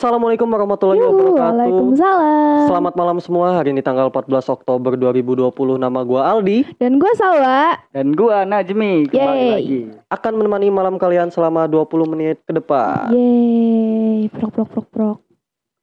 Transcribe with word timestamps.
Assalamualaikum 0.00 0.48
warahmatullahi 0.48 0.96
Yuhu, 0.96 1.12
wabarakatuh. 1.12 1.44
Waalaikumsalam. 1.44 2.60
Selamat 2.72 2.94
malam 2.96 3.20
semua. 3.20 3.52
Hari 3.52 3.76
ini 3.76 3.84
tanggal 3.84 4.08
14 4.08 4.48
Oktober 4.48 4.96
2020. 4.96 5.52
Nama 5.76 6.00
gua 6.08 6.24
Aldi 6.24 6.64
Dan 6.80 6.96
gue 6.96 7.12
Salwa. 7.12 7.76
Dan 7.92 8.16
gua 8.16 8.48
Najmi 8.48 9.12
kembali 9.12 9.20
Yeay. 9.36 9.52
lagi. 9.52 9.80
akan 10.08 10.32
menemani 10.32 10.72
malam 10.72 10.96
kalian 10.96 11.28
selama 11.28 11.68
20 11.68 11.84
menit 12.08 12.40
ke 12.40 12.56
depan. 12.56 13.12
Yeay, 13.12 14.32
prok 14.32 14.56
prok 14.56 14.68
prok 14.72 14.86
prok. 14.88 15.18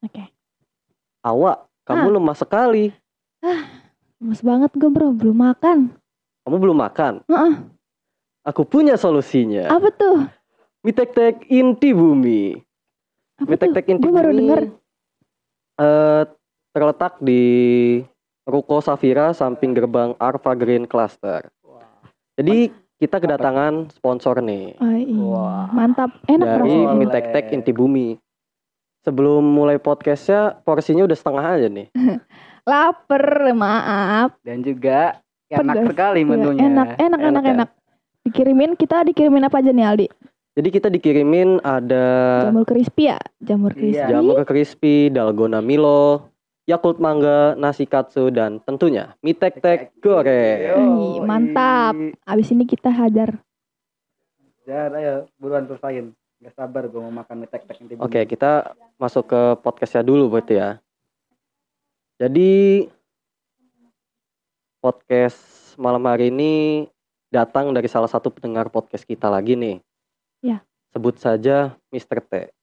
Oke. 0.01 0.33
Awak, 1.21 1.69
kamu 1.85 2.09
Ah. 2.09 2.13
lemah 2.17 2.33
sekali. 2.33 2.89
Lemes 4.17 4.41
banget 4.41 4.73
gue 4.73 4.89
bro, 4.89 5.13
belum 5.13 5.45
makan. 5.45 5.93
Kamu 6.41 6.57
belum 6.57 6.77
makan. 6.81 7.21
Heeh. 7.21 7.53
Aku 8.41 8.65
punya 8.65 8.97
solusinya. 8.97 9.69
Apa 9.69 9.93
tuh? 9.93 10.25
Mie 10.81 10.89
tek 10.89 11.13
tek 11.13 11.45
inti 11.45 11.93
bumi. 11.93 12.65
Apa 13.37 13.47
Mie 13.47 13.55
tek 13.55 13.67
tuh? 13.67 13.75
tek 13.75 13.85
inti 13.87 14.01
Gue 14.01 14.13
baru 14.13 14.29
bumi. 14.29 14.39
denger. 14.39 14.61
eh, 15.77 16.23
terletak 16.71 17.13
di 17.19 17.43
Ruko 18.43 18.79
Safira 18.79 19.29
samping 19.31 19.71
gerbang 19.71 20.17
Arva 20.17 20.53
Green 20.53 20.85
Cluster. 20.85 21.45
Jadi 22.33 22.69
kita 22.97 23.17
kedatangan 23.17 23.89
sponsor 23.91 24.41
nih. 24.41 24.73
Oh, 24.77 24.89
iya. 24.89 25.21
Wah. 25.23 25.67
Mantap, 25.69 26.17
enak 26.25 26.45
dari 26.47 26.65
rasanya. 26.81 26.95
mie 26.95 27.07
tek 27.07 27.25
tek 27.29 27.45
inti 27.51 27.69
bumi. 27.69 28.17
Sebelum 29.01 29.39
mulai 29.41 29.77
podcastnya 29.77 30.57
porsinya 30.61 31.05
udah 31.05 31.15
setengah 31.15 31.45
aja 31.47 31.67
nih. 31.67 31.87
Lapar, 32.67 33.23
maaf. 33.53 34.35
Dan 34.41 34.59
juga 34.59 35.21
enak 35.47 35.75
Pedas. 35.77 35.87
sekali 35.87 36.21
Iya, 36.21 36.27
menunya. 36.27 36.61
Enak, 36.63 36.87
enak, 36.97 36.99
Enak 36.99 37.19
enak, 37.23 37.43
kan? 37.43 37.53
enak. 37.55 37.69
Dikirimin, 38.23 38.71
kita 38.73 39.01
dikirimin 39.03 39.45
apa 39.45 39.61
aja 39.61 39.71
nih 39.71 39.85
Aldi? 39.85 40.07
Jadi 40.57 40.73
kita 40.73 40.89
dikirimin 40.89 41.61
ada 41.61 42.05
Jamur 42.49 42.65
crispy 42.65 43.13
ya? 43.13 43.21
Jamur 43.37 43.77
crispy. 43.77 44.01
Iya. 44.01 44.09
jamur 44.09 44.41
crispy, 44.41 45.13
dalgona 45.13 45.61
Milo, 45.61 46.33
Yakult 46.65 46.97
mangga, 46.97 47.53
nasi 47.55 47.85
katsu 47.85 48.27
dan 48.27 48.59
tentunya 48.65 49.13
mie 49.21 49.37
tek 49.37 49.61
tek 49.63 49.93
goreng. 50.01 51.23
Mantap. 51.23 51.95
Abis 52.25 52.51
ini 52.51 52.65
kita 52.65 52.91
hajar. 52.91 53.39
Ya, 54.67 54.91
ayo 54.91 55.31
buruan 55.39 55.63
selesaiin. 55.63 56.11
Gak 56.43 56.53
sabar 56.59 56.89
gua 56.91 57.07
mau 57.07 57.23
makan 57.23 57.45
mie 57.45 57.47
tek 57.47 57.63
tek 57.63 57.79
inti 57.79 57.95
Oke, 58.01 58.25
kita 58.27 58.75
masuk 58.99 59.31
ke 59.31 59.41
podcastnya 59.63 60.03
dulu 60.03 60.27
berarti 60.27 60.59
ya. 60.59 60.81
Jadi 62.19 62.83
podcast 64.83 65.39
malam 65.79 66.03
hari 66.03 66.33
ini 66.33 66.83
datang 67.31 67.71
dari 67.71 67.87
salah 67.87 68.11
satu 68.11 68.27
pendengar 68.33 68.67
podcast 68.67 69.07
kita 69.07 69.31
lagi 69.31 69.55
nih. 69.55 69.86
Ya. 70.41 70.61
Sebut 70.93 71.17
saja 71.17 71.77
Mr. 71.89 72.21
T. 72.21 72.56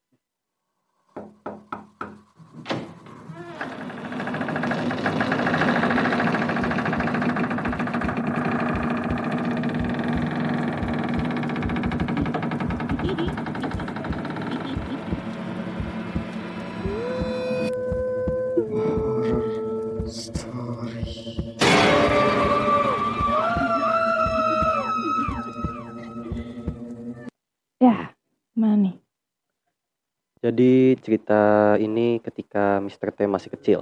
Jadi 30.44 30.92
cerita 31.00 31.72
ini 31.80 32.20
ketika 32.20 32.76
Mr. 32.84 33.08
T 33.16 33.24
masih 33.24 33.48
kecil. 33.48 33.80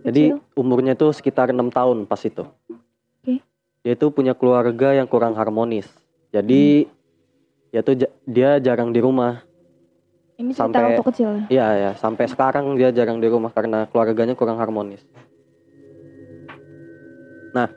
Jadi 0.00 0.32
Kecil? 0.32 0.40
umurnya 0.56 0.96
tuh 0.96 1.12
sekitar 1.12 1.52
enam 1.52 1.68
tahun 1.68 2.08
pas 2.08 2.24
itu. 2.24 2.48
Oke. 3.20 3.44
Dia 3.84 3.92
itu 3.92 4.08
punya 4.08 4.32
keluarga 4.32 4.96
yang 4.96 5.04
kurang 5.04 5.36
harmonis. 5.36 5.84
Jadi 6.32 6.88
ya 7.68 7.84
tuh 7.84 8.00
dia 8.24 8.56
jarang 8.64 8.96
di 8.96 9.00
rumah. 9.04 9.44
Ini 10.40 10.56
cerita 10.56 10.80
Sampai- 10.80 10.96
waktu 10.96 11.04
kecil 11.12 11.28
ya? 11.36 11.44
Iya 11.52 11.68
ya, 11.76 11.90
sampai 12.00 12.24
sekarang 12.32 12.72
dia 12.80 12.88
jarang 12.88 13.20
di 13.20 13.28
rumah 13.28 13.52
karena 13.52 13.84
keluarganya 13.92 14.32
kurang 14.32 14.56
harmonis. 14.56 15.04
Nah, 17.52 17.68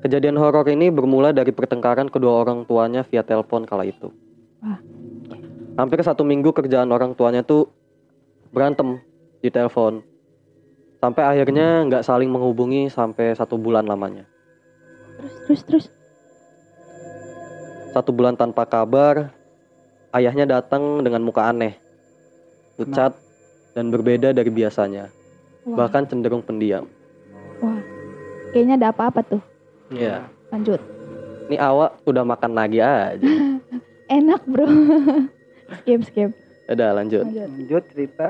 kejadian 0.00 0.40
horor 0.40 0.64
ini 0.72 0.88
bermula 0.88 1.36
dari 1.36 1.52
pertengkaran 1.52 2.08
kedua 2.08 2.40
orang 2.40 2.64
tuanya 2.64 3.04
via 3.04 3.20
telepon 3.20 3.68
kala 3.68 3.84
itu. 3.84 4.08
Wah. 4.64 4.80
Hampir 5.74 5.98
satu 6.06 6.22
minggu 6.22 6.54
kerjaan 6.54 6.86
orang 6.94 7.18
tuanya 7.18 7.42
tuh 7.42 7.66
berantem 8.54 9.02
di 9.42 9.50
telepon. 9.50 10.06
Sampai 11.02 11.26
akhirnya 11.26 11.82
nggak 11.90 12.06
saling 12.06 12.30
menghubungi 12.30 12.86
sampai 12.86 13.34
satu 13.34 13.58
bulan 13.58 13.82
lamanya. 13.82 14.22
Terus, 15.18 15.42
terus, 15.44 15.62
terus. 15.66 15.86
Satu 17.90 18.10
bulan 18.14 18.38
tanpa 18.38 18.66
kabar, 18.66 19.34
ayahnya 20.14 20.46
datang 20.46 21.02
dengan 21.02 21.22
muka 21.26 21.50
aneh, 21.50 21.74
pucat, 22.78 23.14
dan 23.74 23.90
berbeda 23.90 24.30
dari 24.30 24.50
biasanya. 24.50 25.10
Wah, 25.66 25.84
bahkan 25.84 26.06
cenderung 26.06 26.42
pendiam. 26.42 26.86
wah. 27.58 27.78
Kayaknya 28.54 28.74
ada 28.78 28.88
apa-apa 28.94 29.20
tuh. 29.26 29.42
Iya. 29.90 30.30
Lanjut. 30.54 30.78
Ini 31.50 31.58
awak 31.58 31.98
udah 32.06 32.22
makan 32.22 32.52
lagi 32.54 32.78
aja. 32.78 33.18
Enak 34.22 34.42
bro. 34.46 34.66
skip, 35.82 36.00
skip. 36.08 36.30
Udah 36.68 36.96
lanjut. 36.96 37.24
Lanjut. 37.24 37.48
Lanjut 37.48 37.82
cerita. 37.92 38.28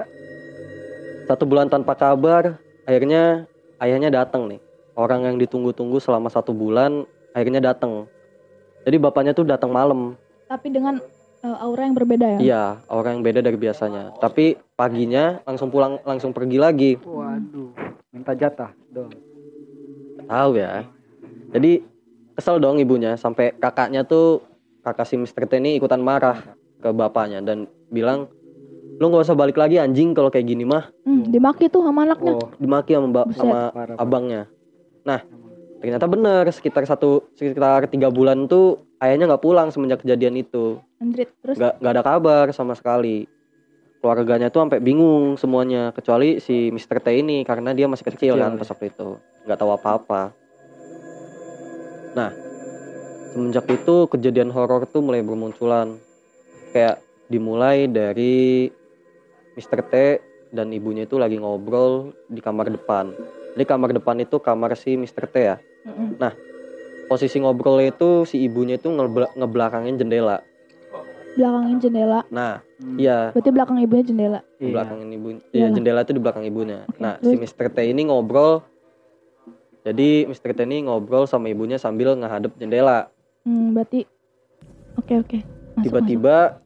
Satu 1.25 1.49
bulan 1.49 1.71
tanpa 1.73 1.97
kabar, 1.97 2.59
akhirnya 2.85 3.49
ayahnya 3.81 4.11
datang 4.13 4.51
nih. 4.51 4.61
Orang 4.95 5.27
yang 5.27 5.37
ditunggu-tunggu 5.41 5.99
selama 5.99 6.31
satu 6.31 6.55
bulan, 6.55 7.07
akhirnya 7.35 7.59
datang. 7.59 8.07
Jadi 8.85 8.97
bapaknya 9.01 9.33
tuh 9.35 9.49
datang 9.49 9.73
malam. 9.73 10.15
Tapi 10.47 10.71
dengan 10.71 11.01
uh, 11.43 11.57
aura 11.65 11.83
yang 11.89 11.97
berbeda 11.97 12.27
ya? 12.37 12.39
Iya, 12.39 12.65
orang 12.93 13.19
yang 13.19 13.25
beda 13.25 13.41
dari 13.43 13.59
biasanya. 13.59 14.15
Tapi 14.21 14.55
paginya 14.77 15.41
langsung 15.49 15.73
pulang, 15.73 15.99
langsung 16.05 16.31
pergi 16.31 16.59
lagi. 16.61 16.93
Waduh. 17.01 17.73
Minta 18.13 18.33
jatah 18.37 18.71
dong. 18.93 19.11
Tahu 20.25 20.51
ya. 20.55 20.87
Jadi 21.51 21.83
kesel 22.35 22.59
dong 22.59 22.79
ibunya 22.83 23.15
sampai 23.15 23.55
kakaknya 23.57 24.03
tuh 24.03 24.43
kakak 24.83 25.07
si 25.07 25.15
Mr. 25.17 25.47
T 25.47 25.59
ini 25.59 25.79
ikutan 25.79 26.03
marah 26.03 26.39
ke 26.85 26.93
bapaknya 26.93 27.41
dan 27.41 27.65
bilang 27.89 28.29
lu 29.01 29.09
nggak 29.09 29.25
usah 29.25 29.33
balik 29.33 29.57
lagi 29.57 29.81
anjing 29.81 30.13
kalau 30.13 30.29
kayak 30.29 30.45
gini 30.45 30.69
mah 30.69 30.93
Hmm, 31.05 31.25
dimaki 31.29 31.69
tuh 31.69 31.85
sama 31.85 32.05
anaknya. 32.09 32.33
Oh, 32.37 32.49
dimaki 32.57 32.93
sama 32.93 33.07
mbak 33.09 33.27
sama 33.33 33.61
parah. 33.73 33.97
abangnya 33.97 34.43
nah 35.05 35.21
ternyata 35.81 36.05
bener 36.09 36.45
sekitar 36.49 36.85
satu 36.85 37.29
sekitar 37.37 37.89
tiga 37.93 38.09
bulan 38.09 38.45
tuh 38.49 38.85
ayahnya 39.01 39.29
nggak 39.33 39.45
pulang 39.45 39.69
semenjak 39.73 40.01
kejadian 40.05 40.37
itu 40.37 40.81
Andrit. 41.01 41.33
Terus 41.41 41.57
nggak 41.57 41.73
nggak 41.81 41.93
ada 41.93 42.03
kabar 42.05 42.45
sama 42.53 42.73
sekali 42.77 43.29
keluarganya 44.01 44.53
tuh 44.53 44.65
sampai 44.65 44.85
bingung 44.85 45.41
semuanya 45.41 45.89
kecuali 45.97 46.37
si 46.37 46.69
Mr. 46.69 47.01
T 47.01 47.09
ini 47.25 47.41
karena 47.41 47.73
dia 47.73 47.89
masih 47.89 48.05
kecil, 48.05 48.37
Kecil, 48.37 48.41
kan 48.41 48.53
ya. 48.53 48.61
pas 48.61 48.69
waktu 48.73 48.87
itu 48.93 49.09
nggak 49.49 49.59
tahu 49.61 49.71
apa-apa 49.73 50.23
nah 52.15 52.31
semenjak 53.33 53.65
itu 53.69 53.97
kejadian 54.09 54.53
horor 54.53 54.85
tuh 54.89 55.01
mulai 55.05 55.21
bermunculan 55.21 55.99
kayak 56.75 56.99
dimulai 57.25 57.87
dari 57.87 58.67
Mr. 59.55 59.81
T 59.81 59.95
dan 60.51 60.75
ibunya 60.75 61.07
itu 61.07 61.15
lagi 61.15 61.39
ngobrol 61.39 62.11
di 62.27 62.43
kamar 62.43 62.67
depan 62.69 63.15
di 63.55 63.63
kamar 63.63 63.95
depan 63.95 64.19
itu 64.19 64.37
kamar 64.37 64.75
si 64.75 64.99
Mr. 64.99 65.25
T 65.25 65.35
ya 65.39 65.57
Mm-mm. 65.87 66.19
posisi 67.07 67.39
ngobrolnya 67.39 67.95
itu 67.95 68.27
si 68.27 68.43
ibunya 68.43 68.75
itu 68.75 68.91
ngebel- 68.91 69.31
ngebelakangin 69.33 69.95
jendela 69.95 70.43
belakangin 71.35 71.79
jendela. 71.79 72.27
nah 72.27 72.67
Hmm. 72.75 72.99
iya 72.99 73.31
Berarti 73.31 73.51
belakang 73.51 73.79
ibunya 73.79 74.03
jendela. 74.03 74.41
di 74.59 74.67
Iya. 74.67 74.73
belakangin 74.75 75.09
ibu 75.13 75.29
Iya. 75.51 75.63
ya 75.63 75.67
jendela 75.71 76.01
itu 76.03 76.11
di 76.11 76.23
belakang 76.23 76.43
ibunya 76.43 76.79
Oke, 76.85 76.99
nah 76.99 77.15
terus? 77.17 77.31
si 77.31 77.35
Mr. 77.39 77.67
T 77.71 77.79
ini 77.87 78.03
ngobrol 78.05 78.67
jadi 79.83 80.27
Mr. 80.27 80.51
T 80.53 80.61
ini 80.65 80.83
ngobrol 80.83 81.27
sama 81.27 81.47
ibunya 81.47 81.79
sambil 81.79 82.19
ngehadap 82.19 82.51
jendela 82.55 83.15
Hmm, 83.43 83.71
berarti 83.71 84.09
Oke, 84.95 85.21
oke. 85.21 85.39
Masuk, 85.75 85.83
tiba-tiba 85.85 86.64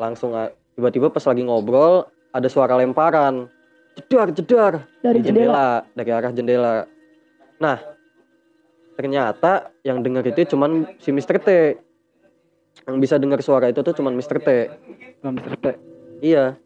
langsung 0.00 0.32
a- 0.32 0.48
tiba-tiba 0.72 1.12
pas 1.12 1.22
lagi 1.22 1.44
ngobrol 1.44 2.02
ada 2.30 2.48
suara 2.48 2.72
lemparan 2.74 3.52
jedar 3.92 4.32
jedar 4.32 4.72
dari 4.98 5.20
di 5.20 5.28
jendela. 5.28 5.84
dari 5.92 6.08
arah 6.08 6.32
jendela 6.32 6.88
nah 7.56 7.76
ternyata 8.94 9.52
yang 9.80 10.00
dengar 10.00 10.24
itu 10.24 10.48
cuman 10.48 10.88
si 10.96 11.08
Mr. 11.10 11.36
T 11.36 11.48
yang 12.82 12.96
bisa 12.96 13.16
dengar 13.16 13.40
suara 13.40 13.68
itu 13.68 13.78
tuh 13.78 13.92
cuman 13.92 14.12
Mr. 14.12 14.38
T 14.38 14.48
Belum 15.20 15.36
cerita. 15.36 15.76
iya 16.18 16.56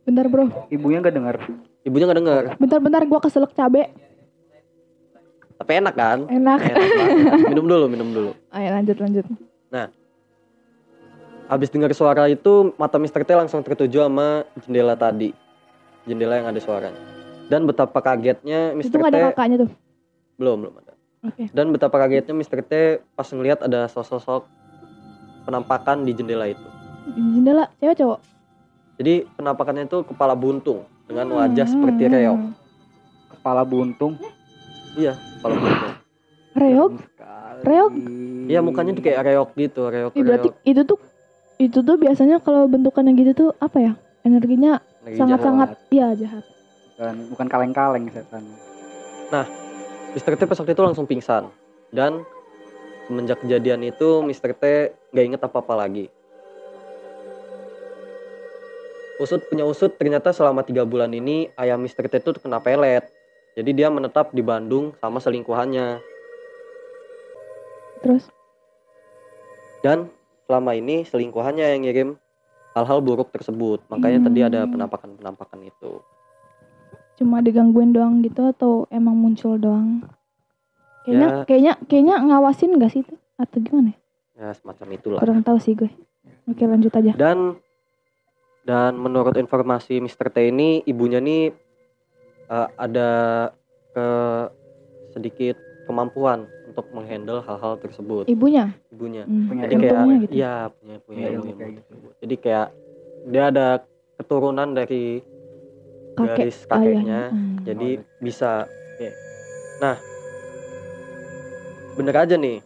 Bentar, 0.00 0.24
Bro. 0.26 0.48
Ibunya 0.68 0.98
nggak 0.98 1.12
dengar. 1.12 1.36
ibunya 1.82 2.04
nggak 2.04 2.18
dengar 2.18 2.42
Bentar-bentar 2.56 3.04
gua 3.04 3.20
keselak 3.20 3.52
cabe. 3.52 3.92
tapi 5.54 5.72
enak 5.76 5.92
kan 5.92 6.24
Enak. 6.26 6.60
Enak 6.64 6.96
minum 7.46 7.66
dulu 7.66 7.84
minum 7.86 8.08
dulu 8.08 8.30
Ayo 8.48 8.68
lanjut, 8.72 8.96
lanjut. 8.96 9.26
Habis 11.50 11.68
dengar 11.68 11.90
suara 11.90 12.30
itu 12.30 12.70
mata 12.76 12.96
Mr. 12.96 13.26
T 13.26 13.34
langsung 13.34 13.60
tertuju 13.60 14.06
sama 14.06 14.46
jendela 14.56 14.94
tadi 14.94 15.34
jendela 16.06 16.38
yang 16.38 16.46
ada 16.46 16.56
suaranya 16.56 17.02
dan 17.50 17.66
betapa 17.66 17.98
kagetnya 17.98 18.70
Itu 18.72 18.86
Mr. 18.86 18.96
nggak 18.96 19.10
T 19.10 19.16
ada 19.16 19.28
kakaknya 19.28 19.56
tuh. 19.58 19.70
belum 20.38 20.56
belum 20.62 20.74
ada 20.78 20.92
Oke. 21.20 21.44
dan 21.50 21.66
betapa 21.68 21.96
kagetnya 21.98 22.32
Mr. 22.32 22.62
T 22.62 22.72
pas 23.12 23.26
ngelihat 23.26 23.60
ada 23.60 23.90
sosok 23.90 24.46
penampakan 25.42 26.06
di 26.06 26.14
jendela 26.14 26.46
itu 26.46 26.62
Jendela 27.10 27.66
cewek 27.76 27.96
cowok. 27.98 28.18
jadi 28.96 29.14
penampakannya 29.34 29.84
itu 29.84 29.98
kepala 30.06 30.32
buntung 30.32 30.86
dengan 31.04 31.26
wajah 31.34 31.66
Hmm, 31.66 31.74
seperti 31.74 32.02
reok 32.06 32.38
hmm. 32.38 32.52
Kepala 33.32 33.62
buntung. 33.64 34.14
iya 34.94 35.16
kepala 35.16 35.54
buntung 35.56 35.92
sekali. 37.00 37.60
Reok? 37.60 37.92
iya 38.46 38.60
mukanya 38.60 38.92
tuh 38.92 39.02
kayak 39.02 39.20
reok 39.24 39.50
gitu 39.56 39.80
berarti 40.14 40.48
reok 40.48 40.54
itu 40.62 40.80
tuh 40.84 40.98
itu 41.60 41.84
tuh 41.84 41.96
biasanya 42.00 42.40
kalau 42.40 42.64
bentukannya 42.64 43.12
gitu 43.20 43.32
tuh 43.36 43.50
apa 43.60 43.76
ya? 43.76 43.92
Energinya 44.24 44.80
sangat-sangat 45.04 45.76
jahat. 45.76 45.92
iya 45.92 46.08
jahat. 46.16 46.44
bukan 46.96 47.16
bukan 47.32 47.46
kaleng-kaleng 47.48 48.08
setan. 48.12 48.44
Mr. 50.16 50.34
T 50.34 50.42
pas 50.48 50.58
waktu 50.58 50.72
itu 50.72 50.82
langsung 50.82 51.06
pingsan 51.06 51.52
dan 51.94 52.24
semenjak 53.06 53.38
kejadian 53.44 53.84
itu 53.86 54.24
Mr. 54.24 54.56
T 54.56 54.64
nggak 55.12 55.24
inget 55.24 55.40
apa-apa 55.44 55.86
lagi. 55.86 56.08
Usut 59.20 59.44
punya 59.52 59.68
usut 59.68 59.92
ternyata 60.00 60.32
selama 60.32 60.64
tiga 60.64 60.88
bulan 60.88 61.12
ini 61.12 61.52
ayah 61.60 61.76
Mr. 61.76 62.08
T 62.08 62.24
itu 62.24 62.40
kena 62.40 62.58
pelet. 62.58 63.04
Jadi 63.52 63.70
dia 63.76 63.92
menetap 63.92 64.32
di 64.32 64.40
Bandung 64.40 64.96
sama 65.02 65.18
selingkuhannya 65.20 66.00
Terus 68.00 68.24
dan 69.84 70.08
selama 70.50 70.74
ini 70.74 71.06
selingkuhannya 71.06 71.62
yang 71.62 71.82
ngirim 71.86 72.08
hal-hal 72.74 72.98
buruk 72.98 73.30
tersebut. 73.30 73.86
Makanya 73.86 74.26
tadi 74.26 74.42
ada 74.42 74.66
Hmm. 74.66 74.74
penampakan-penampakan 74.74 75.62
itu. 75.62 76.02
cuma 77.14 77.38
digangguin 77.38 77.92
doang 77.92 78.24
gitu 78.24 78.48
atau 78.48 78.88
emang 78.88 79.12
muncul 79.12 79.54
doang? 79.54 80.00
Kayaknya 81.04 81.28
Ya. 81.28 81.44
kayaknya 81.44 81.72
kayaknya 81.84 82.14
ngawasin 82.24 82.80
gak 82.80 82.90
sih 82.90 83.04
itu 83.04 83.12
atau 83.36 83.60
gimana? 83.60 83.92
ya? 84.34 84.56
Semacam 84.56 84.86
itulah. 84.90 85.20
Kurang 85.20 85.44
tahu 85.44 85.60
sih 85.60 85.76
gue. 85.76 85.92
Oke 86.48 86.64
lanjut 86.64 86.88
aja. 86.90 87.12
dan 87.12 87.60
dan 88.64 88.96
menurut 88.96 89.36
informasi 89.36 90.00
Mr. 90.00 90.32
T 90.32 90.48
ini 90.48 90.80
ibunya 90.82 91.20
nih 91.20 91.52
eh, 92.48 92.68
ada 92.74 93.08
ke 93.92 94.06
sedikit 95.10 95.60
kemampuan 95.90 96.46
untuk 96.70 96.86
menghandle 96.94 97.42
hal-hal 97.42 97.74
tersebut 97.82 98.30
Ibunya. 98.30 98.70
ibunya 98.94 99.26
Hmm, 99.26 99.50
jadi 99.66 99.74
kayak 99.74 100.06
gitu. 100.22 100.32
iya 100.38 100.70
punya 100.70 100.96
punya 101.02 101.18
Punya 101.20 101.26
ilmu, 101.26 101.34
ilmu 101.34 101.50
ilmu 101.50 101.58
kayak 101.58 101.70
gitu. 101.74 101.82
tersebut. 101.90 102.12
jadi 102.22 102.34
kayak 102.38 102.68
dia 103.26 103.42
ada 103.50 103.66
keturunan 104.16 104.68
dari 104.70 105.04
Kakek 106.10 106.26
garis 106.36 106.56
kakeknya 106.66 106.90
ayahnya. 106.94 107.20
Hmm. 107.30 107.56
jadi 107.66 107.88
Oh, 107.98 108.04
bisa 108.22 108.50
nah 109.80 109.96
bener 111.96 112.14
aja 112.20 112.36
nih 112.36 112.60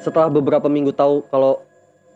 setelah 0.00 0.30
beberapa 0.30 0.70
minggu 0.70 0.94
tahu 0.94 1.26
kalau 1.28 1.60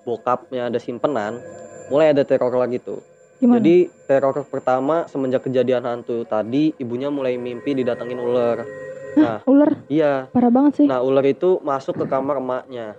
bokapnya 0.07 0.71
ada 0.71 0.79
simpenan 0.79 1.43
mulai 1.91 2.15
ada 2.15 2.23
teror 2.23 2.55
lagi 2.55 2.79
tuh 2.81 3.03
Gimana? 3.43 3.59
jadi 3.61 3.91
teror 4.07 4.47
pertama 4.47 5.05
semenjak 5.11 5.45
kejadian 5.45 5.85
hantu 5.85 6.23
tadi 6.25 6.73
ibunya 6.79 7.11
mulai 7.11 7.35
mimpi 7.37 7.75
didatengin 7.75 8.23
ular 8.23 8.63
nah 9.15 9.39
ular 9.47 9.71
iya 9.87 10.27
parah 10.31 10.51
banget 10.51 10.73
sih. 10.83 10.87
nah 10.87 10.99
ular 11.01 11.23
itu 11.23 11.59
masuk 11.61 11.95
ke 11.95 12.05
kamar 12.05 12.39
emaknya 12.39 12.99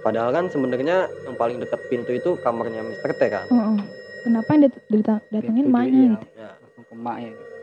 padahal 0.00 0.30
kan 0.30 0.48
sebenarnya 0.48 1.10
yang 1.22 1.34
paling 1.34 1.58
dekat 1.58 1.80
pintu 1.86 2.10
itu 2.10 2.38
kamarnya 2.38 2.80
Mr. 2.80 3.12
T 3.12 3.22
kan 3.28 3.46
Heeh. 3.50 3.78
Kenapa 4.20 4.52
yang 4.52 4.68
dita- 4.68 5.24
datengin 5.32 5.64
Itu 5.64 5.72
emaknya 5.72 6.00
gitu? 6.12 6.26
ya. 6.36 6.50
langsung 6.60 6.84
ke 6.84 6.92
emaknya. 6.92 7.30
gitu. 7.32 7.54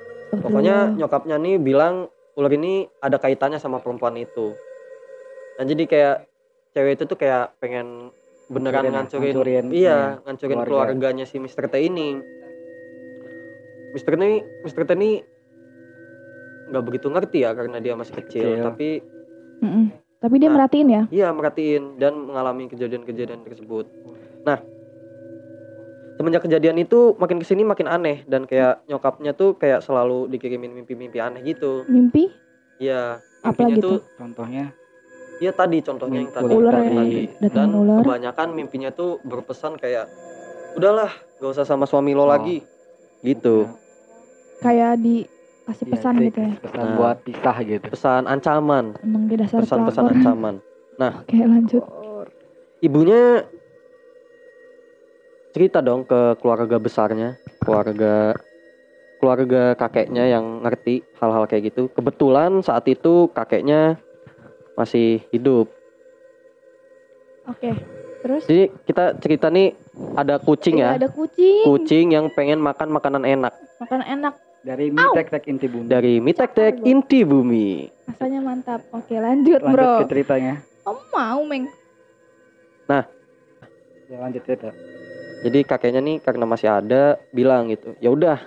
Pokoknya 0.41 0.75
nyokapnya 0.97 1.35
nih 1.37 1.55
bilang 1.61 1.95
ular 2.33 2.49
ini 2.49 2.89
ada 2.97 3.17
kaitannya 3.17 3.61
sama 3.61 3.77
perempuan 3.77 4.17
itu. 4.17 4.57
Nah 5.57 5.65
jadi 5.65 5.83
kayak 5.85 6.15
cewek 6.73 6.97
itu 6.97 7.03
tuh 7.05 7.13
kayak 7.13 7.53
pengen 7.57 8.09
beneran 8.47 8.89
Ngancurin 8.89 8.89
ya, 8.89 8.95
ngancurin, 8.95 9.25
ngancurin, 9.29 9.65
iya 9.69 9.77
iya, 9.77 9.99
ngancurin 10.25 10.57
keluarga. 10.57 10.69
keluarganya 10.97 11.25
si 11.29 11.37
Mr. 11.37 11.69
T 11.69 11.75
ini. 11.77 12.09
Mr. 13.93 14.09
T 14.09 14.17
ini 14.17 14.31
Mr. 14.61 14.81
T 14.81 14.91
ini 14.93 15.11
nggak 16.67 16.83
begitu 16.83 17.07
ngerti 17.07 17.37
ya 17.41 17.51
karena 17.51 17.77
dia 17.77 17.93
masih 17.93 18.13
kecil, 18.15 18.47
Kecil. 18.53 18.63
tapi 18.63 18.89
Mm-mm. 19.57 19.85
Tapi 20.17 20.35
dia 20.37 20.49
Nah. 20.49 20.55
merhatiin 20.55 20.89
ya. 20.89 21.03
iya 21.09 21.27
merhatiin 21.29 21.83
dan 21.95 22.13
mengalami 22.19 22.65
kejadian-kejadian 22.67 23.41
tersebut. 23.41 23.85
Nah 24.43 24.57
semenjak 26.13 26.41
kejadian 26.43 26.77
itu 26.77 27.13
makin 27.15 27.37
ke 27.37 27.45
sini 27.45 27.61
makin 27.61 27.85
aneh 27.85 28.25
dan 28.25 28.43
kayak 28.43 28.81
nyokapnya 28.85 29.31
tuh 29.31 29.53
kayak 29.53 29.79
selalu 29.79 30.25
dikirimin 30.27 30.73
mimpi-mimpi 30.73 31.17
aneh 31.17 31.41
gitu. 31.43 31.85
Mimpi 31.85 32.33
Iya, 32.77 33.21
Apa 33.41 33.69
gitu? 33.69 33.97
tuh 33.97 33.97
Contohnya 34.15 34.73
Iya 35.37 35.53
tadi 35.53 35.77
contohnya 35.79 36.17
yang 36.19 36.29
tadi. 36.31 36.49
Ular 36.51 36.73
tadi, 36.73 36.81
yang 36.83 36.97
tadi. 36.99 37.21
datang 37.39 37.69
Dan 37.69 37.77
ular. 37.77 38.01
kebanyakan 38.01 38.47
mimpinya 38.51 38.89
tuh 38.89 39.21
berpesan 39.21 39.77
kayak 39.77 40.09
udahlah 40.73 41.09
gak 41.37 41.51
usah 41.51 41.61
sama 41.63 41.85
suami 41.85 42.11
lo 42.11 42.25
Oh. 42.25 42.27
lagi 42.27 42.65
gitu. 43.21 43.69
kayak 44.57 44.97
dikasih 44.97 45.36
Iya, 45.67 45.91
pesan 45.91 46.13
sih, 46.15 46.25
gitu 46.31 46.39
ya. 46.39 46.51
Pesan 46.57 46.79
Nah. 46.79 46.95
buat 46.95 47.17
pisah 47.21 47.57
gitu. 47.61 47.85
Pesan 47.91 48.23
ancaman, 48.23 48.85
Emang 49.03 49.23
dia 49.27 49.37
dasar 49.43 49.59
pesan-pesan 49.59 50.03
pelakor. 50.03 50.15
ancaman. 50.15 50.55
Oke 50.97 51.37
lanjut. 51.37 51.83
Ibunya 52.79 53.43
cerita 55.51 55.81
dong 55.81 56.05
ke 56.05 56.37
keluarga 56.39 56.77
besarnya, 56.77 57.35
keluarga 57.59 58.37
keluarga 59.17 59.73
kakeknya 59.73 60.29
yang 60.29 60.61
ngerti 60.61 61.01
hal-hal 61.17 61.45
kayak 61.45 61.73
gitu. 61.73 61.89
Kebetulan 61.89 62.61
saat 62.61 62.85
itu 62.85 63.27
kakeknya 63.33 63.97
masih 64.73 65.25
hidup. 65.33 65.67
Oke. 67.49 67.73
Terus? 68.17 68.43
Jadi 68.45 68.63
kita 68.85 69.17
cerita 69.17 69.47
nih 69.49 69.73
ada 70.13 70.37
kucing 70.37 70.77
Iya, 70.77 70.93
ya. 70.93 71.01
Ada 71.01 71.09
kucing. 71.09 71.63
Kucing 71.65 72.05
yang 72.13 72.29
pengen 72.29 72.61
makan 72.61 72.89
makanan 72.89 73.25
enak. 73.25 73.53
Makan 73.81 74.01
enak. 74.05 74.33
Dari 74.67 74.91
mie 74.91 75.07
tek 75.15 75.27
tek 75.31 75.43
inti 75.47 75.65
bumi. 75.65 75.87
dari 75.87 76.13
Mitek 76.19 76.51
Tek 76.51 76.73
Inti 76.83 77.23
Bumi. 77.23 77.87
Rasanya 78.03 78.39
mantap. 78.43 78.83
Oke 78.91 79.15
lanjut, 79.15 79.63
Lanjut 79.63 79.71
bro. 79.73 79.93
ke 80.03 80.11
ceritanya. 80.11 80.59
Kamu 80.83 81.01
mau 81.07 81.41
meng? 81.47 81.71
Ya 84.07 84.17
lanjut 84.17 84.43
cerita. 84.43 84.71
Jadi 85.43 85.59
kakeknya 85.63 85.99
nih 85.99 86.17
karena 86.19 86.43
masih 86.43 86.67
ada 86.67 87.15
bilang 87.29 87.67
gitu, 87.67 87.93
ya 87.99 88.09
udah 88.09 88.39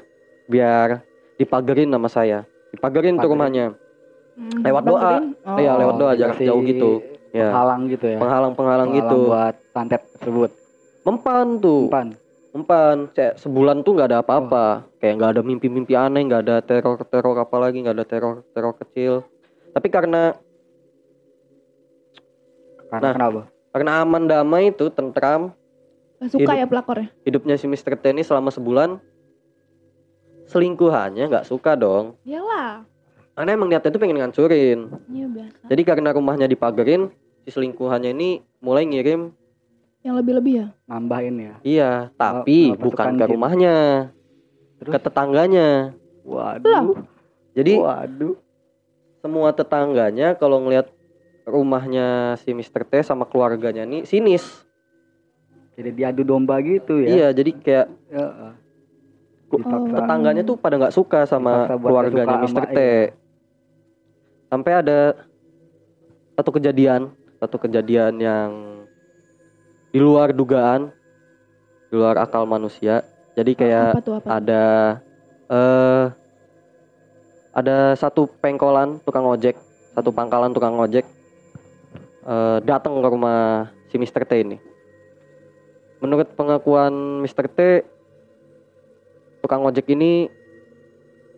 biar 0.44 1.04
dipagerin 1.36 1.86
nama 1.86 2.08
saya, 2.08 2.42
dipagerin 2.70 3.16
tuh 3.16 3.30
rumahnya, 3.30 3.76
Hmm, 4.30 4.64
Lewat 4.64 4.82
doa. 4.82 5.20
Oh. 5.44 5.56
Iya, 5.56 5.72
lewat 5.76 5.94
doa, 5.96 6.12
jarak 6.14 6.34
dikasih 6.34 6.48
jauh 6.48 6.62
gitu. 6.64 6.90
ya 7.30 7.52
Penghalang 7.52 7.82
gitu 7.86 8.06
ya. 8.08 8.18
penghalang-penghalang 8.18 8.90
gitu, 8.94 9.18
buat 9.28 9.54
santet 9.70 10.02
tersebut. 10.16 10.50
mempan 11.00 11.46
tuh, 11.60 11.92
Umpan. 11.92 12.08
Mempan, 12.50 13.07
kayak 13.11 13.38
sebulan 13.38 13.80
tuh 13.80 13.95
nggak 13.95 14.09
ada 14.11 14.21
apa-apa, 14.21 14.66
kayak 14.99 15.14
nggak 15.16 15.30
ada 15.38 15.42
mimpi-mimpi 15.42 15.95
aneh, 15.95 16.23
nggak 16.25 16.42
ada 16.45 16.57
teror-teror 16.61 17.37
apa 17.38 17.57
lagi, 17.57 17.78
nggak 17.78 17.95
ada 17.95 18.04
teror-teror 18.04 18.75
kecil. 18.76 19.12
Tapi 19.71 19.88
karena 19.88 20.35
Karena 22.90 23.07
Nah. 23.07 23.14
kenapa? 23.14 23.42
karena 23.71 23.92
aman 24.02 24.25
damai 24.26 24.75
itu 24.75 24.90
tentram, 24.90 25.54
Gak 26.19 26.35
suka 26.35 26.52
Hidup. 26.52 26.59
ya 26.59 26.66
pelakornya? 26.66 27.09
hidupnya 27.23 27.54
si 27.54 27.64
Mr. 27.64 27.95
T 27.95 28.11
ini 28.11 28.21
selama 28.21 28.50
sebulan 28.50 28.99
selingkuhannya 30.45 31.23
nggak 31.25 31.47
suka 31.47 31.78
dong 31.78 32.19
Iyalah. 32.26 32.83
karena 33.33 33.50
emang 33.54 33.71
niatnya 33.71 33.88
tuh 33.88 34.02
pengen 34.02 34.19
ngancurin 34.19 34.90
Iya 35.07 35.26
biasa. 35.30 35.64
jadi 35.71 35.83
karena 35.87 36.11
rumahnya 36.11 36.45
dipagerin 36.45 37.14
si 37.40 37.54
selingkuhannya 37.54 38.11
ini 38.11 38.30
mulai 38.59 38.85
ngirim 38.85 39.30
Yang 40.00 40.14
lebih-lebih 40.16 40.54
ya? 40.54 40.66
Nambahin 40.87 41.37
ya. 41.37 41.54
iya 41.61 41.90
tapi 42.14 42.73
oh, 42.73 42.80
bukan 42.80 43.14
ke 43.14 43.25
jin. 43.25 43.30
rumahnya 43.30 43.75
Terus? 44.78 44.92
ke 44.92 44.99
tetangganya 44.99 45.92
Waduh. 46.23 47.04
jadi 47.52 47.73
Waduh. 47.76 48.35
semua 49.21 49.52
tetangganya 49.52 50.33
kalau 50.35 50.61
ngelihat 50.61 50.88
rumahnya 51.45 52.09
si 52.37 52.50
Mr. 52.50 52.83
T 52.83 53.02
sama 53.02 53.25
keluarganya 53.25 53.85
nih 53.85 54.04
sinis 54.04 54.64
Jadi 55.75 55.90
diadu 55.92 56.23
domba 56.23 56.61
gitu 56.61 57.00
ya. 57.00 57.09
iya 57.09 57.28
jadi 57.30 57.50
kayak 57.52 57.87
Ya, 58.09 58.25
uh. 58.25 58.52
Oh. 59.49 59.59
Dipaksa. 59.59 59.97
tetangganya 59.97 60.42
tuh 60.42 60.54
pada 60.54 60.76
nggak 60.76 60.92
suka 60.92 61.25
sama 61.25 61.66
keluarganya 61.75 62.38
suka 62.38 62.45
Mr. 62.47 62.52
sama- 62.62 62.71
T. 62.71 62.78
Sampai 64.47 64.73
ada 64.75 65.00
satu 66.35 66.50
kejadian, 66.50 67.11
satu 67.37 67.57
kejadian 67.59 68.12
yang 68.16 68.50
di 69.90 69.99
luar 69.99 70.30
dugaan, 70.30 70.94
di 71.90 71.94
luar 71.99 72.18
akal 72.23 72.47
manusia. 72.47 73.02
Jadi 73.35 73.54
kayak 73.59 73.99
apa 73.99 74.02
tuh 74.02 74.14
apa? 74.18 74.26
tuh? 74.26 74.30
ada 74.38 74.64
eh 75.50 76.04
ada 77.50 77.76
satu 77.99 78.30
pengkolan 78.38 79.02
tukang 79.02 79.26
ojek, 79.26 79.59
satu 79.94 80.14
pangkalan 80.14 80.54
tukang 80.54 80.78
ojek 80.78 81.02
eh 82.20 82.59
datang 82.62 83.00
ke 83.02 83.09
rumah 83.11 83.70
si 83.90 83.99
Mr. 83.99 84.23
T 84.23 84.32
ini. 84.47 84.59
menurut 86.00 86.32
pengakuan 86.32 87.20
Mr. 87.20 87.44
T 87.50 87.59
tukang 89.44 89.61
ojek 89.68 89.85
ini 89.92 90.32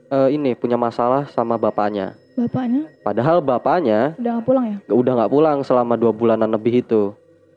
eh, 0.07 0.29
ini 0.31 0.55
punya 0.55 0.79
masalah 0.79 1.27
sama 1.33 1.59
bapaknya 1.59 2.15
Bapaknya 2.39 2.87
padahal 3.03 3.43
bapaknya 3.43 4.15
udah 4.23 4.39
gak 4.39 4.47
pulang 4.47 4.65
ya? 4.71 4.79
udah 4.87 5.13
nggak 5.19 5.33
pulang 5.33 5.59
selama 5.67 5.95
dua 5.99 6.13
bulanan 6.15 6.51
lebih 6.55 6.79
itu 6.85 7.11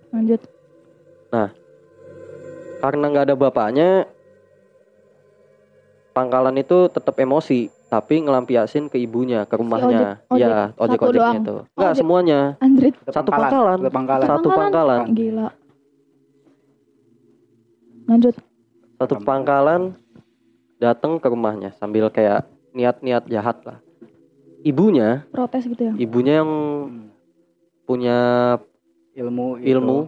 Lanjut. 0.09 0.41
Karena 2.77 3.05
nggak 3.07 3.25
ada 3.25 3.35
bapaknya 3.35 3.89
pangkalan 6.11 6.55
itu 6.55 6.87
tetap 6.87 7.15
emosi 7.15 7.67
tapi 7.85 8.17
ngelampiasin 8.19 8.87
ke 8.87 8.97
ibunya 8.97 9.43
ke 9.43 9.55
rumahnya 9.55 10.19
ojek- 10.25 10.41
ya 10.41 10.47
ojek. 10.71 10.79
ojek 10.79 10.97
Satu 10.97 11.05
ojeknya 11.05 11.21
doang. 11.21 11.35
itu 11.37 11.55
nggak 11.71 11.85
Ojek. 11.87 11.99
semuanya 11.99 12.39
Andrit. 12.57 12.95
Satu 13.05 13.29
pangkalan. 13.29 13.77
Satu 13.77 13.89
pangkalan. 13.89 14.25
satu 14.25 14.47
Pangkalan? 14.47 14.59
pangkalan 14.59 14.99
Gila. 15.13 15.47
Lanjut. 18.05 18.35
satu 18.95 19.15
pangkalan 19.19 19.81
datang 20.77 21.17
ke 21.17 21.27
rumahnya 21.27 21.73
sambil 21.73 22.07
kayak 22.07 22.45
niat-niat 22.71 23.27
jahat 23.27 23.59
lah 23.63 23.77
ibunya 24.61 25.23
Protes 25.29 25.63
gitu 25.63 25.81
ya? 25.81 25.93
ibunya 25.95 26.39
yang 26.39 26.51
punya 27.83 28.17
Ilmu 29.13 29.59
itu. 29.59 29.67
ilmu 29.71 29.99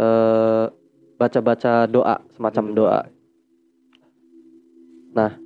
eh 0.00 0.64
baca-baca 1.20 1.84
doa 1.84 2.16
semacam 2.32 2.64
doa 2.72 3.00
nah 5.12 5.36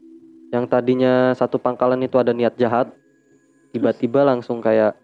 yang 0.55 0.71
tadinya 0.71 1.35
satu 1.35 1.59
pangkalan 1.59 1.99
itu 2.07 2.15
ada 2.15 2.31
niat 2.31 2.55
jahat 2.55 2.95
tiba-tiba 3.75 4.23
langsung 4.23 4.63
kayak 4.63 4.95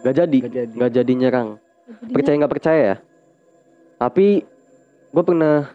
gak 0.00 0.16
jadi 0.16 0.38
Gak 0.48 0.54
jadi. 0.54 0.72
gak 0.80 0.92
jadi 0.96 1.12
nyerang 1.12 1.48
Jadinya 1.86 2.14
percaya 2.16 2.36
nggak 2.40 2.54
percaya 2.56 2.80
ya 2.80 2.96
tapi 4.00 4.26
gue 5.12 5.24
pernah 5.24 5.68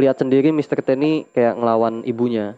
lihat 0.00 0.16
sendiri 0.16 0.48
Mr. 0.56 0.80
T 0.80 0.96
ini 0.96 1.28
kayak 1.36 1.60
ngelawan 1.60 2.00
ibunya 2.08 2.56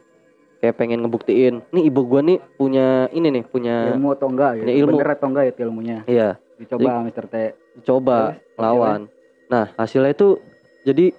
kayak 0.63 0.79
pengen 0.79 1.03
ngebuktiin 1.05 1.61
nih 1.75 1.85
ibu 1.91 2.01
gue 2.07 2.21
nih 2.23 2.39
punya 2.57 3.11
ini 3.11 3.29
nih 3.29 3.45
punya 3.45 3.93
ilmu 3.93 4.17
atau 4.17 4.33
enggak. 4.33 4.65
Punya 4.65 4.75
ilmu. 4.81 4.97
Bener 4.97 5.09
atau 5.13 5.27
enggak 5.29 5.45
itu 5.53 5.59
ilmunya. 5.67 5.99
iya 6.09 6.41
Dicoba 6.55 7.03
Mr. 7.03 7.27
T. 7.27 7.35
coba 7.83 8.19
Terus, 8.33 8.57
lawan 8.57 9.01
nah 9.45 9.69
hasilnya 9.75 10.11
itu 10.11 10.39
jadi 10.83 11.11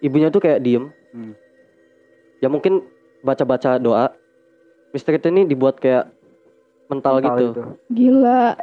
ibunya 0.00 0.28
tuh 0.28 0.38
kayak 0.38 0.60
diem 0.60 0.92
Hmm. 1.10 1.34
ya 2.38 2.46
mungkin 2.46 2.86
baca-baca 3.20 3.76
doa 3.76 4.14
Mr. 4.90 5.16
T 5.16 5.26
ini 5.28 5.42
dibuat 5.42 5.76
kayak 5.76 6.06
mental, 6.86 7.18
Mental 7.18 7.34
gitu 7.34 7.44
itu. 7.48 7.62
Gila. 7.90 8.54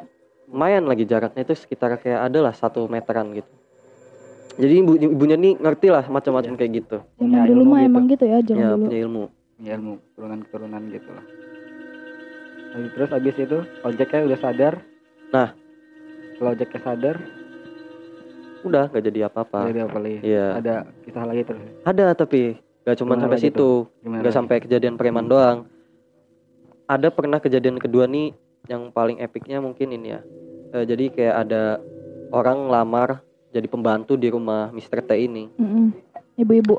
lumayan 0.48 0.84
lagi 0.84 1.04
jaraknya 1.04 1.42
itu 1.42 1.54
sekitar 1.54 1.98
kayak 1.98 2.24
ada 2.24 2.40
lah 2.42 2.54
satu 2.54 2.86
meteran 2.86 3.34
gitu 3.34 3.52
jadi 4.56 4.74
ibu, 4.80 4.92
ibunya 4.98 5.36
nih 5.36 5.54
ngerti 5.56 5.88
lah 5.88 6.06
macam-macam 6.06 6.56
kayak 6.56 6.72
gitu 6.78 6.98
Zaman 7.16 7.30
Ya, 7.30 7.44
dulu 7.46 7.62
ilmu 7.62 7.68
mah 7.68 7.78
gitu. 7.78 7.90
emang 7.90 8.04
gitu 8.08 8.24
ya, 8.24 8.38
zaman 8.40 8.58
ya 8.58 8.68
dulu. 8.70 8.86
punya 8.86 9.00
ilmu 9.00 9.24
Punya 9.52 9.72
ilmu 9.74 9.94
keturunan-keturunan 10.06 10.82
gitu 10.88 11.10
lah. 11.10 11.26
Lalu 12.70 12.88
terus 12.94 13.10
abis 13.12 13.36
itu 13.36 13.58
ojeknya 13.82 14.20
udah 14.24 14.40
sadar. 14.40 14.74
Nah. 15.28 15.50
Kalau 16.38 16.54
ojeknya 16.54 16.80
sadar, 16.80 17.16
udah 18.60 18.86
nggak 18.88 19.04
jadi 19.04 19.20
apa-apa 19.26 19.60
jadi 19.66 19.80
apa 19.84 19.98
lagi? 19.98 20.18
iya 20.22 20.46
Ada 20.54 20.76
kisah 21.02 21.24
lagi 21.24 21.42
terus. 21.44 21.62
ada 21.82 22.06
tapi 22.12 22.42
nggak 22.84 22.98
cuma 22.98 23.10
Gimana 23.10 23.24
sampai 23.24 23.40
situ 23.40 23.70
Gimana? 24.02 24.22
lagi? 24.22 24.34
sampai 24.34 24.56
kejadian 24.60 24.96
preman 24.96 25.26
doang 25.26 25.58
ada 26.86 27.08
pernah 27.10 27.38
kejadian 27.38 27.78
kedua 27.78 28.06
nih 28.06 28.34
yang 28.66 28.90
paling 28.90 29.18
epicnya 29.18 29.58
mungkin 29.58 29.92
ini 29.92 30.10
ya 30.10 30.22
Eh, 30.68 30.84
jadi 30.84 31.08
kayak 31.08 31.36
ada 31.42 31.80
orang 32.30 32.68
lamar 32.68 33.24
jadi 33.50 33.66
pembantu 33.66 34.14
di 34.14 34.28
rumah 34.28 34.68
Mr. 34.70 35.00
T 35.02 35.16
ini 35.16 35.48
Mm-mm. 35.56 35.96
Ibu-ibu. 36.36 36.76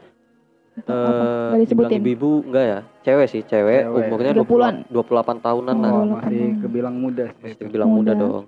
Eh 0.78 1.48
Gak 1.48 1.60
disebutin. 1.64 1.98
ibu-ibu 1.98 2.44
enggak 2.44 2.64
ya 2.64 2.78
cewek 3.02 3.26
sih 3.26 3.42
cewek, 3.42 3.80
Cewek. 3.82 4.06
umurnya 4.06 4.32
30-an. 4.36 4.74
20, 4.86 4.92
28 4.92 5.40
tahunan 5.40 5.76
lah 5.78 5.88
Oh. 5.88 5.96
Oh, 5.96 6.06
masih 6.20 6.60
kebilang 6.60 6.94
muda 6.94 7.24
sih. 7.32 7.40
masih 7.40 7.56
itu. 7.58 7.72
bilang 7.72 7.88
muda. 7.88 8.12
Muda. 8.12 8.20
dong 8.20 8.44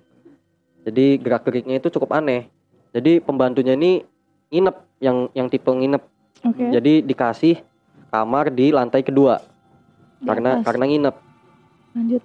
jadi 0.83 1.07
gerak 1.17 1.43
geriknya 1.45 1.77
itu 1.77 1.89
cukup 1.89 2.13
aneh 2.13 2.49
jadi 2.91 3.19
pembantunya 3.19 3.75
ini 3.75 4.03
nginep 4.49 4.77
yang 4.99 5.17
yang 5.33 5.47
tipe 5.47 5.69
nginep 5.69 6.03
Oke. 6.43 6.65
jadi 6.71 7.01
dikasih 7.01 7.61
kamar 8.09 8.49
di 8.49 8.71
lantai 8.71 9.01
kedua 9.01 9.39
Di 10.19 10.27
karena 10.27 10.51
atas. 10.57 10.65
karena 10.67 10.85
nginep 10.87 11.17
Lanjut. 11.91 12.23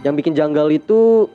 yang 0.00 0.14
bikin 0.14 0.32
janggal 0.32 0.68
itu 0.68 1.26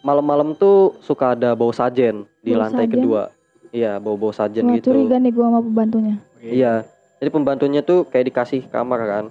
malam-malam 0.00 0.52
tuh 0.54 0.94
suka 1.00 1.32
ada 1.32 1.52
bau 1.52 1.72
sajen 1.72 2.24
di 2.40 2.52
Bau 2.52 2.60
lantai 2.60 2.86
sajen? 2.86 2.94
kedua 2.94 3.22
iya 3.70 3.98
bau 3.98 4.14
bau 4.14 4.30
sajen 4.30 4.64
Wah, 4.64 4.74
gitu 4.76 4.92
curiga 4.92 5.16
nih 5.18 5.32
gua 5.32 5.46
sama 5.48 5.60
pembantunya. 5.60 6.16
Iya 6.38 6.72
jadi 7.18 7.30
pembantunya 7.30 7.80
tuh 7.80 8.04
kayak 8.04 8.28
dikasih 8.28 8.68
kamar 8.68 9.00
kan 9.02 9.24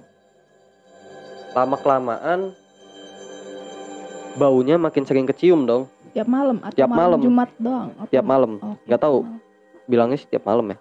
lama 1.54 1.76
kelamaan 1.78 2.40
baunya 4.34 4.76
makin 4.76 5.04
sering 5.04 5.24
kecium 5.24 5.64
dong 5.64 5.86
Tiap 6.14 6.30
malam 6.30 6.62
atau 6.62 6.78
Tiap 6.78 6.86
malam. 6.86 7.18
Jumat 7.18 7.50
doang? 7.58 7.90
Apa? 7.98 8.06
tiap 8.06 8.22
malam 8.24 8.50
nggak 8.86 9.00
tahu 9.00 9.18
bilangnya 9.84 10.16
sih 10.16 10.28
tiap 10.28 10.44
malam 10.44 10.70
ya 10.70 10.78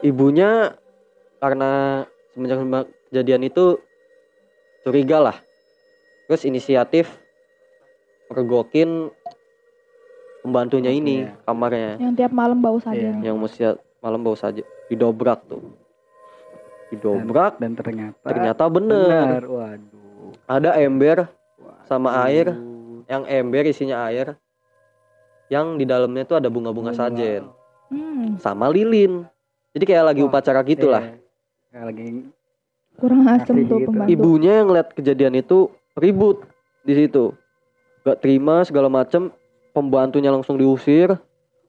ibunya 0.00 0.72
karena 1.38 2.04
semenjak 2.32 2.58
kejadian 3.10 3.42
itu 3.44 3.76
curiga 4.80 5.18
lah 5.20 5.36
terus 6.24 6.46
inisiatif 6.46 7.10
mergokin 8.30 9.10
pembantunya 10.40 10.94
ini 10.94 11.26
Oke. 11.26 11.42
kamarnya 11.44 11.92
Yang 12.00 12.12
tiap 12.16 12.32
malam 12.32 12.58
bau 12.62 12.78
saja. 12.80 12.96
Iya. 12.96 13.14
yang 13.20 13.36
mesti 13.36 13.76
malam 14.00 14.20
bau 14.22 14.38
saja 14.38 14.62
didobrak 14.88 15.44
tuh 15.44 15.60
didobrak 16.88 17.58
Dan 17.60 17.76
ternyata 17.76 18.24
ternyata 18.24 18.62
bener 18.66 19.42
benar. 19.42 19.44
Waduh. 19.44 20.32
ada 20.48 20.70
ember 20.80 21.28
sama 21.90 22.08
Waduh. 22.08 22.24
air 22.24 22.46
yang 23.04 23.26
ember 23.26 23.66
isinya 23.66 24.06
air 24.06 24.38
yang 25.50 25.74
di 25.74 25.82
dalamnya 25.82 26.22
tuh 26.22 26.38
ada 26.38 26.46
bunga-bunga 26.46 26.94
Bunga. 26.94 27.00
sajen 27.02 27.50
Hmm, 27.90 28.38
sama 28.38 28.70
lilin 28.70 29.26
jadi 29.72 29.82
kayak 29.84 30.04
lagi 30.06 30.22
Wah, 30.22 30.30
upacara 30.30 30.62
gitulah 30.62 31.02
Iya. 31.02 31.18
Kayak 31.68 31.84
lagi 31.84 32.06
kurang 32.94 33.22
asem 33.26 33.54
tuh 33.60 33.78
gitu. 33.80 33.90
pembantu. 33.90 34.08
ibunya 34.08 34.52
yang 34.56 34.68
lihat 34.70 34.88
kejadian 34.92 35.34
itu 35.34 35.58
ribut 35.96 36.46
di 36.80 36.94
situ 36.94 37.34
gak 38.00 38.18
terima 38.18 38.62
segala 38.62 38.86
macem 38.86 39.34
pembantunya 39.70 40.30
langsung 40.30 40.54
diusir 40.54 41.18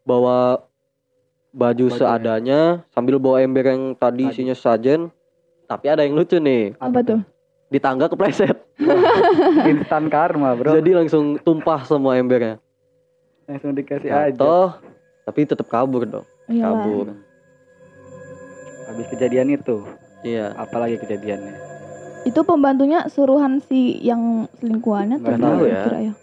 bawa 0.03 0.61
baju 1.51 1.85
Baju, 1.85 1.85
seadanya 1.91 2.61
sambil 2.87 3.17
bawa 3.17 3.41
ember 3.41 3.65
yang 3.67 3.91
tadi 3.91 4.23
Tadi. 4.23 4.31
isinya 4.31 4.53
sajen 4.53 5.09
tapi 5.65 5.87
ada 5.87 6.05
yang 6.05 6.13
lucu 6.13 6.37
nih 6.37 6.77
Apa 6.77 7.01
tuh? 7.01 7.19
Di 7.71 7.79
tangga 7.79 8.05
kepleset 8.05 8.57
instan 9.71 10.05
karma, 10.05 10.53
Bro. 10.53 10.75
jadi 10.75 10.91
langsung 10.97 11.39
tumpah 11.39 11.81
semua 11.81 12.15
embernya 12.15 12.59
langsung 13.43 13.71
dikasih 13.71 14.07
aja. 14.07 14.29
jatuh 14.29 14.69
tapi 15.23 15.39
tetap 15.43 15.65
kabur 15.65 16.03
dong 16.03 16.27
Iyalah. 16.45 16.67
kabur 16.77 17.07
Habis 18.83 19.07
kejadian 19.07 19.47
itu, 19.49 19.87
iya 20.21 20.51
apalagi 20.53 20.99
kejadiannya? 20.99 21.55
Itu 22.21 22.43
pembantunya 22.43 23.07
suruhan 23.07 23.63
si 23.63 23.95
yang 23.97 24.51
selingkuhannya 24.53 25.15
atau 25.17 25.31
tahu 25.31 25.63
ya. 25.63 25.83
kira 25.87 25.99
ya? 26.01 26.13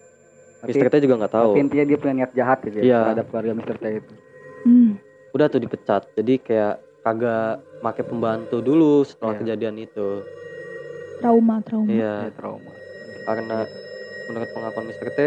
Tapi, 0.58 0.70
Mr. 0.74 0.88
T 0.90 0.94
juga 1.00 1.14
nggak 1.16 1.32
tahu 1.32 1.50
tapi 1.50 1.60
intinya 1.64 1.84
dia 1.86 1.96
punya 1.96 2.14
niat 2.18 2.32
jahat 2.34 2.58
gitu 2.60 2.76
ya 2.76 2.84
Iya. 2.84 2.98
terhadap 3.00 3.26
keluarga 3.30 3.52
Mr. 3.54 3.76
T 3.78 3.84
itu. 3.94 4.12
Hmm. 4.58 4.90
udah 5.30 5.46
tuh 5.46 5.60
dipecat 5.62 6.02
jadi 6.12 6.34
kayak 6.36 6.74
kagak 7.00 7.52
make 7.78 8.02
pembantu 8.02 8.58
dulu 8.58 9.00
setelah 9.00 9.32
Iya. 9.32 9.40
kejadian 9.40 9.76
itu 9.80 10.08
Trauma, 11.18 11.54
trauma. 11.60 11.88
iya 11.88 12.14
Dia 12.24 12.32
trauma. 12.32 12.72
karena 13.24 13.58
menurut 14.26 14.48
pengakuan 14.50 14.86
Mr. 14.86 15.08
T 15.10 15.20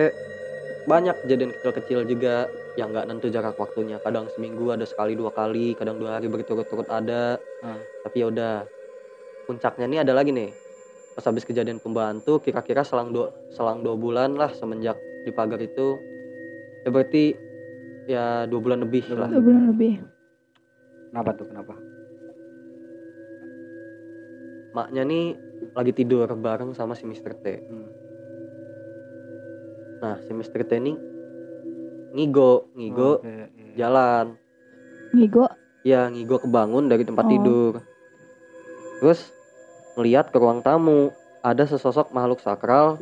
banyak 0.82 1.16
kejadian 1.22 1.52
kecil-kecil 1.54 2.00
juga 2.06 2.50
yang 2.74 2.90
nggak 2.90 3.06
nentu 3.06 3.28
jarak 3.28 3.54
waktunya 3.54 4.00
kadang 4.00 4.26
seminggu 4.32 4.72
ada 4.72 4.82
sekali 4.84 5.14
dua 5.14 5.30
kali 5.30 5.76
kadang 5.76 6.00
dua 6.00 6.18
hari 6.18 6.26
berturut-turut 6.26 6.88
ada 6.88 7.38
Hmm. 7.62 7.78
tapi 8.02 8.16
ya 8.18 8.28
udah 8.28 8.54
puncaknya 9.46 9.86
nih 9.86 10.00
ada 10.02 10.14
lagi 10.14 10.32
nih 10.32 10.50
pas 11.14 11.22
habis 11.22 11.44
kejadian 11.44 11.78
pembantu 11.78 12.40
kira-kira 12.40 12.82
selang 12.82 13.12
dua 13.12 13.30
selang 13.52 13.84
dua 13.84 13.94
bulan 13.94 14.34
lah 14.34 14.50
semenjak 14.52 14.96
di 15.22 15.30
pagar 15.30 15.60
itu 15.60 16.00
ya 16.82 16.90
berarti 16.90 17.24
ya 18.08 18.26
dua 18.48 18.60
bulan 18.60 18.82
lebih 18.82 19.06
Dua 19.06 19.18
lah 19.20 19.30
Dua 19.30 19.44
bulan 19.44 19.64
lebih. 19.70 19.94
Kenapa 21.12 21.30
tuh? 21.36 21.46
Kenapa? 21.46 21.74
maknya 24.72 25.04
nih 25.04 25.36
lagi 25.72 25.92
tidur 25.94 26.28
bareng 26.30 26.72
sama 26.72 26.94
si 26.94 27.04
Mr. 27.04 27.32
T 27.34 27.46
Hmm. 27.62 27.88
nah 30.00 30.16
si 30.20 30.32
Mr. 30.32 30.62
T 30.62 30.72
ini 30.76 30.94
ngigo 32.12 32.68
ngigo 32.74 33.12
Oke, 33.18 33.30
iya. 33.30 33.74
jalan 33.78 34.36
Ngigo. 35.12 35.46
ya 35.82 36.08
ngigo 36.08 36.38
kebangun 36.38 36.86
dari 36.86 37.02
tempat 37.02 37.24
Oh. 37.24 37.30
tidur 37.30 37.74
terus 39.00 39.32
ngeliat 39.94 40.28
ke 40.28 40.38
ruang 40.38 40.60
tamu 40.60 41.10
ada 41.40 41.64
sesosok 41.64 42.12
makhluk 42.12 42.38
sakral 42.38 43.00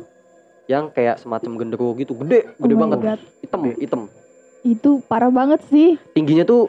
yang 0.64 0.88
kayak 0.88 1.18
semacam 1.18 1.56
genderuwo 1.56 1.92
gitu 1.94 2.14
gede 2.18 2.54
Oh 2.54 2.64
gede 2.64 2.74
my 2.74 2.80
banget 2.86 2.98
God. 3.00 3.20
hitam 3.40 3.60
hitam 3.74 4.02
Itu 4.60 5.00
parah 5.02 5.28
banget 5.28 5.64
sih. 5.66 5.96
tingginya 6.12 6.44
tuh 6.44 6.68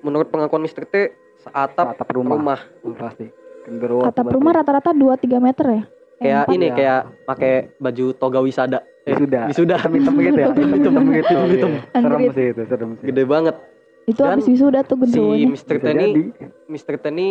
menurut 0.00 0.28
pengakuan 0.28 0.60
Mr. 0.60 0.84
T 0.84 0.94
seatap 1.40 1.96
atap 1.96 2.08
rumah, 2.12 2.36
rumah 2.36 2.60
Oh, 2.80 2.92
pasti 2.92 3.26
genderuwo 3.62 4.02
Atap 4.02 4.24
berarti. 4.24 4.34
rumah 4.34 4.52
rata-rata 4.54 4.90
2-3 4.90 5.38
meter 5.38 5.66
ya. 5.68 5.82
kayak 6.18 6.42
ini 6.50 6.66
ya. 6.66 6.74
kayak 6.74 7.00
pakai 7.24 7.52
baju 7.76 8.06
toga 8.12 8.38
wisada 8.38 8.78
eh, 9.02 9.10
Wisuda. 9.12 9.40
wisuda 9.46 9.76
hitam 9.80 10.14
gitu 10.16 10.38
ya 10.38 10.48
hitam 10.54 10.94
hitam 11.02 11.40
gitu 11.48 11.66
iya. 11.66 11.80
serem 11.92 12.20
sih 12.28 12.46
itu 12.48 12.62
serem 12.64 12.90
sih 12.96 13.06
gede 13.06 13.24
banget 13.24 13.56
Itu 14.02 14.18
Dan 14.20 14.34
habis 14.34 14.46
wisuda 14.48 14.82
tuh 14.82 14.98
si 14.98 15.14
genderuwonya. 15.14 15.46
Mr. 15.48 15.62
T 15.72 15.78
Bisa 15.78 15.90
ini 15.92 16.02
jadi. 16.02 16.22
Mr. 16.66 16.94
T 16.96 17.04
ini 17.08 17.28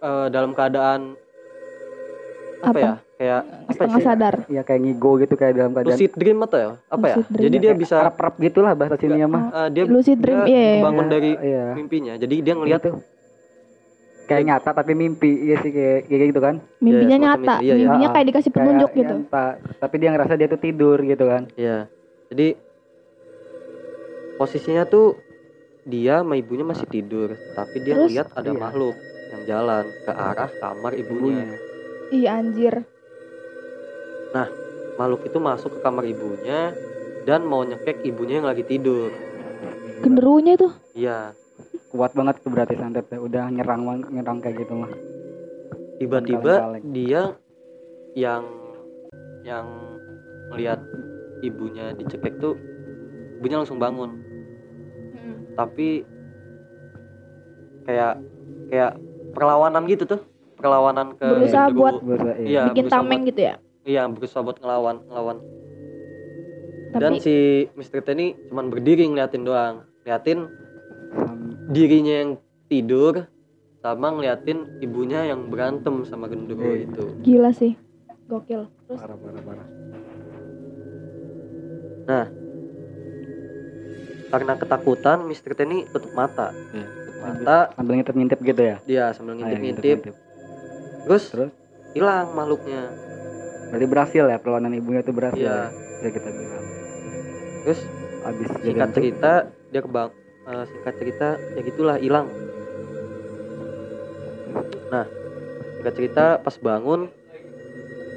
eh, 0.00 0.26
dalam 0.28 0.50
keadaan 0.50 1.00
apa, 2.58 2.66
Apa? 2.68 2.78
ya 2.80 2.92
kayak 3.14 3.40
apa 3.44 3.70
Setengah 3.70 3.94
sih 3.94 4.04
sadar. 4.04 4.34
ya 4.48 4.62
kayak 4.62 4.80
ngigo 4.82 5.10
gitu 5.16 5.34
kayak 5.34 5.54
dalam 5.54 5.70
keadaan 5.70 5.94
lucid 5.94 6.10
dream 6.14 6.38
atau 6.40 6.58
ya 6.58 6.68
apa 6.88 7.04
ya 7.04 7.16
dream. 7.24 7.44
jadi 7.46 7.56
dia 7.60 7.72
bisa 7.76 7.96
rap 8.10 8.34
gitulah 8.36 8.72
bahasa 8.74 8.96
sini 8.96 9.16
ya 9.16 9.28
mah 9.28 9.42
eh, 9.54 9.68
dia 9.70 9.84
Lucid 9.86 10.18
dream, 10.18 10.38
dia 10.42 10.50
iya, 10.50 10.62
iya. 10.72 10.82
bangun 10.82 11.06
dari 11.06 11.30
iya 11.36 11.64
mimpinya 11.72 12.14
jadi 12.16 12.34
dia 12.40 12.54
ngelihat 12.54 12.80
tuh 12.82 12.94
kayak 14.24 14.42
nyata 14.44 14.70
tapi 14.72 14.92
mimpi 14.92 15.30
iya 15.44 15.56
sih 15.60 15.70
kayak 15.70 16.08
kayak 16.08 16.28
gitu 16.32 16.40
kan 16.40 16.54
Mimpinya 16.80 17.16
Iya, 17.16 17.20
semacam 17.20 17.40
nyata. 17.40 17.54
itu, 17.54 17.64
iya, 17.64 17.74
iya. 17.74 17.84
Mimpinya 17.84 18.08
kayak 18.10 18.26
dikasih 18.28 18.50
petunjuk 18.50 18.88
Kayak 18.88 19.00
gitu. 19.00 19.14
nyata, 19.20 19.46
tapi 19.78 19.94
dia 20.00 20.08
ngerasa 20.12 20.34
dia 20.34 20.48
tuh 20.48 20.60
tidur 20.60 20.98
gitu 21.00 21.24
kan 21.28 21.42
ya 21.54 21.78
jadi 22.32 22.46
posisinya 24.34 24.82
tuh 24.84 25.06
dia 25.84 26.24
sama 26.24 26.34
ibunya 26.34 26.64
masih 26.64 26.88
tidur 26.88 27.36
tapi 27.52 27.76
dia 27.84 27.94
Terus? 27.94 28.08
ngeliat 28.08 28.28
ada 28.32 28.50
Iya. 28.50 28.58
makhluk 28.58 28.96
yang 29.30 29.42
jalan 29.44 29.84
ke 30.04 30.12
arah 30.12 30.50
kamar 30.58 30.92
ibunya 30.96 31.44
Iya 32.08 32.30
anjir. 32.36 32.74
makhluk 34.94 35.26
itu 35.26 35.38
masuk 35.42 35.74
ke 35.74 35.80
kamar 35.82 36.06
ibunya 36.06 36.70
dan 37.26 37.42
mau 37.42 37.66
nyekek 37.66 37.98
ibunya 38.06 38.38
yang 38.38 38.46
lagi 38.46 38.62
tidur 38.62 39.10
Genderuwonya 40.06 40.54
tuh. 40.54 40.70
iya 40.94 41.32
kuat 41.94 42.10
banget 42.10 42.42
tuh 42.42 42.50
berarti 42.50 42.74
santet 42.74 43.06
ya. 43.06 43.22
udah 43.22 43.44
nyerang 43.48 43.86
nyerang 44.10 44.42
kayak 44.42 44.66
gitu 44.66 44.74
mah 44.74 44.90
tiba-tiba 45.94 46.54
dia 46.82 47.38
yang 48.12 48.42
yang 49.46 49.66
melihat 50.50 50.82
ibunya 51.38 51.94
dicekek 51.94 52.34
tuh 52.36 52.58
ibunya 53.38 53.62
langsung 53.62 53.78
bangun 53.78 54.18
tapi 55.54 56.02
kayak 57.86 58.18
kayak 58.66 58.98
perlawanan 59.30 59.86
gitu 59.86 60.02
tuh 60.04 60.20
perlawanan 60.58 61.14
ke 61.14 61.26
Berusaha 61.26 61.66
genderuwo. 61.68 61.78
buat 61.80 61.94
Berusaha, 62.02 62.34
iya. 62.36 62.46
iya 62.48 62.62
Bikin 62.66 62.82
berusaha 62.82 62.94
tameng 62.96 63.20
buat- 63.22 63.28
gitu 63.30 63.40
ya. 63.40 63.54
iya 63.84 64.02
berusaha 64.10 64.42
buat 64.42 64.58
ngelawan 64.58 64.96
ngelawan 65.06 65.38
dan 66.90 67.10
Tapi 67.10 67.16
si 67.18 67.34
Mr. 67.74 68.02
T 68.02 68.08
ini 68.14 68.34
cuman 68.46 68.66
berdiri 68.66 69.06
ngeliatin 69.06 69.42
doang 69.42 69.86
ngeliatin 70.02 70.46
dirinya 71.66 72.14
yang 72.14 72.30
tidur 72.66 73.28
sama 73.78 74.08
ngeliatin 74.10 74.80
ibunya 74.80 75.24
yang 75.24 75.48
berantem 75.48 76.04
sama 76.04 76.26
genderuwo 76.26 76.72
Iya. 76.72 76.88
itu 76.88 77.04
gila 77.20 77.50
sih. 77.52 77.76
Gokil. 78.24 78.64
Terus 78.88 78.98
parah 78.98 79.16
parah 79.16 79.42
parah 79.44 79.66
karena 84.28 84.52
ketakutan 84.58 85.18
Mr. 85.24 85.54
T 85.54 85.62
ini 85.62 85.86
tutup 85.88 86.10
mata 86.12 86.50
Iya. 86.74 86.86
tutup 86.90 87.16
mata 87.22 87.56
sambil 87.72 87.92
ngintip 87.94 88.14
ngintip 88.14 88.40
gitu 88.42 88.62
ya 88.64 88.76
dia 88.82 89.04
sambil 89.14 89.38
Ah, 89.38 89.46
iya, 89.46 89.54
ngintip-ngintip 89.54 89.84
ngintip-ngintip. 90.02 91.04
terus 91.06 91.24
Terus? 91.30 91.52
hilang 91.94 92.26
makhluknya 92.34 92.82
berarti 93.70 93.86
berhasil 93.86 94.24
ya 94.26 94.36
perlawanan 94.36 94.74
ibunya 94.74 95.00
tuh 95.00 95.14
berhasil 95.14 95.38
Iya. 95.38 95.70
ya 95.70 96.02
bisa 96.02 96.08
kita 96.10 96.28
bilang 96.34 96.64
terus 97.62 97.80
habis 98.20 98.48
singkat 98.58 98.88
cerita 98.90 99.32
dia 99.70 99.80
kebang 99.80 100.10
eh, 100.44 100.64
singkat 100.68 100.94
cerita 101.00 101.28
ya 101.52 101.60
gitulah 101.62 101.96
hilang 101.96 102.28
nah 104.88 105.06
singkat 105.76 105.94
cerita 105.96 106.24
pas 106.38 106.56
bangun 106.58 107.08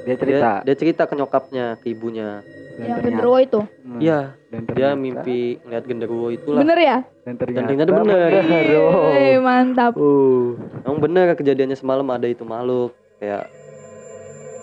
dia 0.06 0.16
cerita 0.16 0.48
dia, 0.62 0.64
dia 0.64 0.74
cerita 0.76 1.02
ke 1.04 1.14
nyokapnya 1.16 1.76
ke 1.80 1.92
ibunya 1.92 2.40
dan 2.78 2.84
yang 2.86 2.98
ternyata- 3.02 3.06
genderuwo 3.10 3.38
itu. 3.42 3.60
Hmm, 3.82 4.00
iya 4.00 4.20
dan 4.48 4.62
dia 4.70 4.88
mimpi 4.94 5.58
ngeliat 5.66 5.84
genderuwo 5.84 6.28
itulah 6.30 6.62
Bener 6.62 6.78
ya? 6.78 6.98
dan 7.26 7.34
ternyata, 7.36 7.66
ternyata 7.66 7.90
bener. 7.92 8.30
Yeay, 8.32 9.36
mantap. 9.42 9.92
uh 9.98 10.54
emang 10.86 10.98
bener 11.02 11.26
kejadiannya 11.34 11.76
semalam 11.76 12.06
ada 12.08 12.24
itu 12.24 12.46
makhluk 12.46 12.94
kayak 13.18 13.50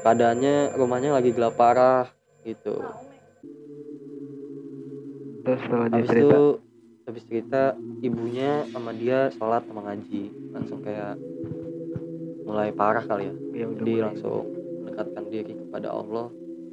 keadaannya 0.01 0.73
rumahnya 0.77 1.11
lagi 1.13 1.29
gelap 1.33 1.57
parah 1.57 2.07
gitu 2.41 2.77
terus 5.43 5.59
setelah 5.61 5.85
dia 5.89 5.97
habis 6.01 6.09
cerita 6.09 6.25
itu 6.25 6.43
habis 7.05 7.23
cerita 7.23 7.73
ibunya 8.01 8.65
sama 8.69 8.89
dia 8.91 9.29
sholat 9.31 9.61
sama 9.65 9.85
ngaji. 9.85 10.23
Langsung 10.51 10.81
kayak 10.81 11.15
mulai 12.43 12.69
parah 12.69 13.05
kali 13.05 13.29
ya. 13.29 13.33
Ya 13.53 13.65
udah 13.69 13.83
dia 13.83 13.93
mulai. 13.95 14.05
langsung 14.09 14.41
mendekatkan 14.81 15.23
diri 15.29 15.53
kepada 15.55 15.87
Allah 15.89 16.27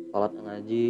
sholat 0.08 0.32
ngaji. 0.34 0.84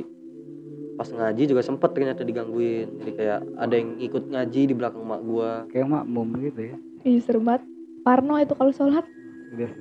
Pas 0.93 1.09
ngaji 1.09 1.43
juga 1.49 1.63
sempet 1.63 1.91
ternyata 1.91 2.23
digangguin. 2.23 3.01
Jadi 3.01 3.11
kayak 3.13 3.41
ada 3.57 3.75
yang 3.75 3.99
ikut 3.99 4.25
ngaji 4.29 4.61
di 4.71 4.75
belakang 4.75 5.03
mak 5.03 5.21
gua. 5.23 5.67
Kayak 5.69 5.89
makmum 5.91 6.29
gitu 6.43 6.61
ya? 6.63 6.77
Ih, 7.03 7.19
seru 7.19 7.43
banget. 7.43 7.67
Parno 8.03 8.35
itu 8.39 8.55
kalau 8.55 8.71
sholat. 8.71 9.07
udah. 9.53 9.73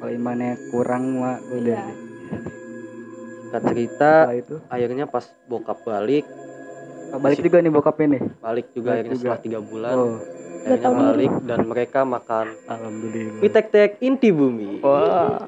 Kalau 0.00 0.12
imannya 0.12 0.56
kurang 0.72 1.20
mah 1.20 1.36
udah 1.46 1.60
Iya. 1.60 1.82
sih. 1.84 1.96
Singkat 3.44 3.62
cerita 3.66 4.12
itu? 4.32 4.56
akhirnya 4.66 5.04
pas 5.04 5.26
bokap 5.44 5.82
balik 5.82 6.22
balik 7.18 7.38
juga 7.42 7.56
nih 7.58 7.72
bokapnya 7.72 8.06
nih 8.06 8.22
balik 8.38 8.66
juga 8.70 8.88
Balik 8.94 9.00
akhirnya 9.02 9.10
juga. 9.10 9.22
setelah 9.26 9.40
tiga 9.42 9.60
bulan 9.64 9.94
oh. 9.98 10.16
akhirnya 10.60 10.90
diri. 10.90 11.00
balik 11.00 11.32
dan 11.48 11.60
mereka 11.64 12.00
makan. 12.04 12.46
Alhamdulillah. 12.68 13.40
Mie 13.40 13.50
tek 13.50 13.66
tek 13.72 13.90
inti 14.04 14.28
bumi. 14.30 14.84
Wah. 14.84 15.40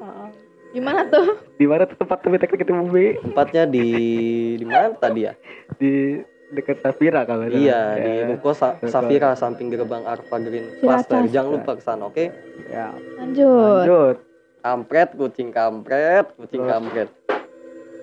Gimana 0.73 1.05
tuh? 1.05 1.37
di 1.61 1.65
mana 1.69 1.85
tuh 1.85 1.97
tempat 2.01 2.17
tuh 2.25 2.33
tek 2.33 2.49
itu 2.49 2.73
bumi? 2.73 3.21
Tempatnya 3.21 3.63
di 3.69 3.87
di 4.57 4.65
mana 4.65 4.89
tadi 4.97 5.29
ya? 5.29 5.33
Di 5.77 6.17
dekat 6.53 6.81
Safira 6.81 7.25
kalau 7.25 7.49
iya 7.49 7.97
di 7.97 8.09
Ya, 8.21 8.29
Ruko 8.29 8.53
Sa-. 8.53 8.77
Safira 8.85 9.33
samping 9.33 9.69
gerbang 9.73 10.05
Arfa 10.05 10.37
Green. 10.41 10.69
Cluster 10.81 11.25
jangan 11.29 11.61
lupa 11.61 11.71
ke 11.77 11.83
sana 11.85 12.09
oke? 12.09 12.25
Ya. 12.69 12.93
Lanjut. 13.21 13.85
lanjut. 13.85 14.17
Kampret 14.63 15.09
kucing 15.13 15.49
kampret 15.53 16.25
kucing 16.37 16.61
Terus. 16.65 16.71
kampret. 16.73 17.09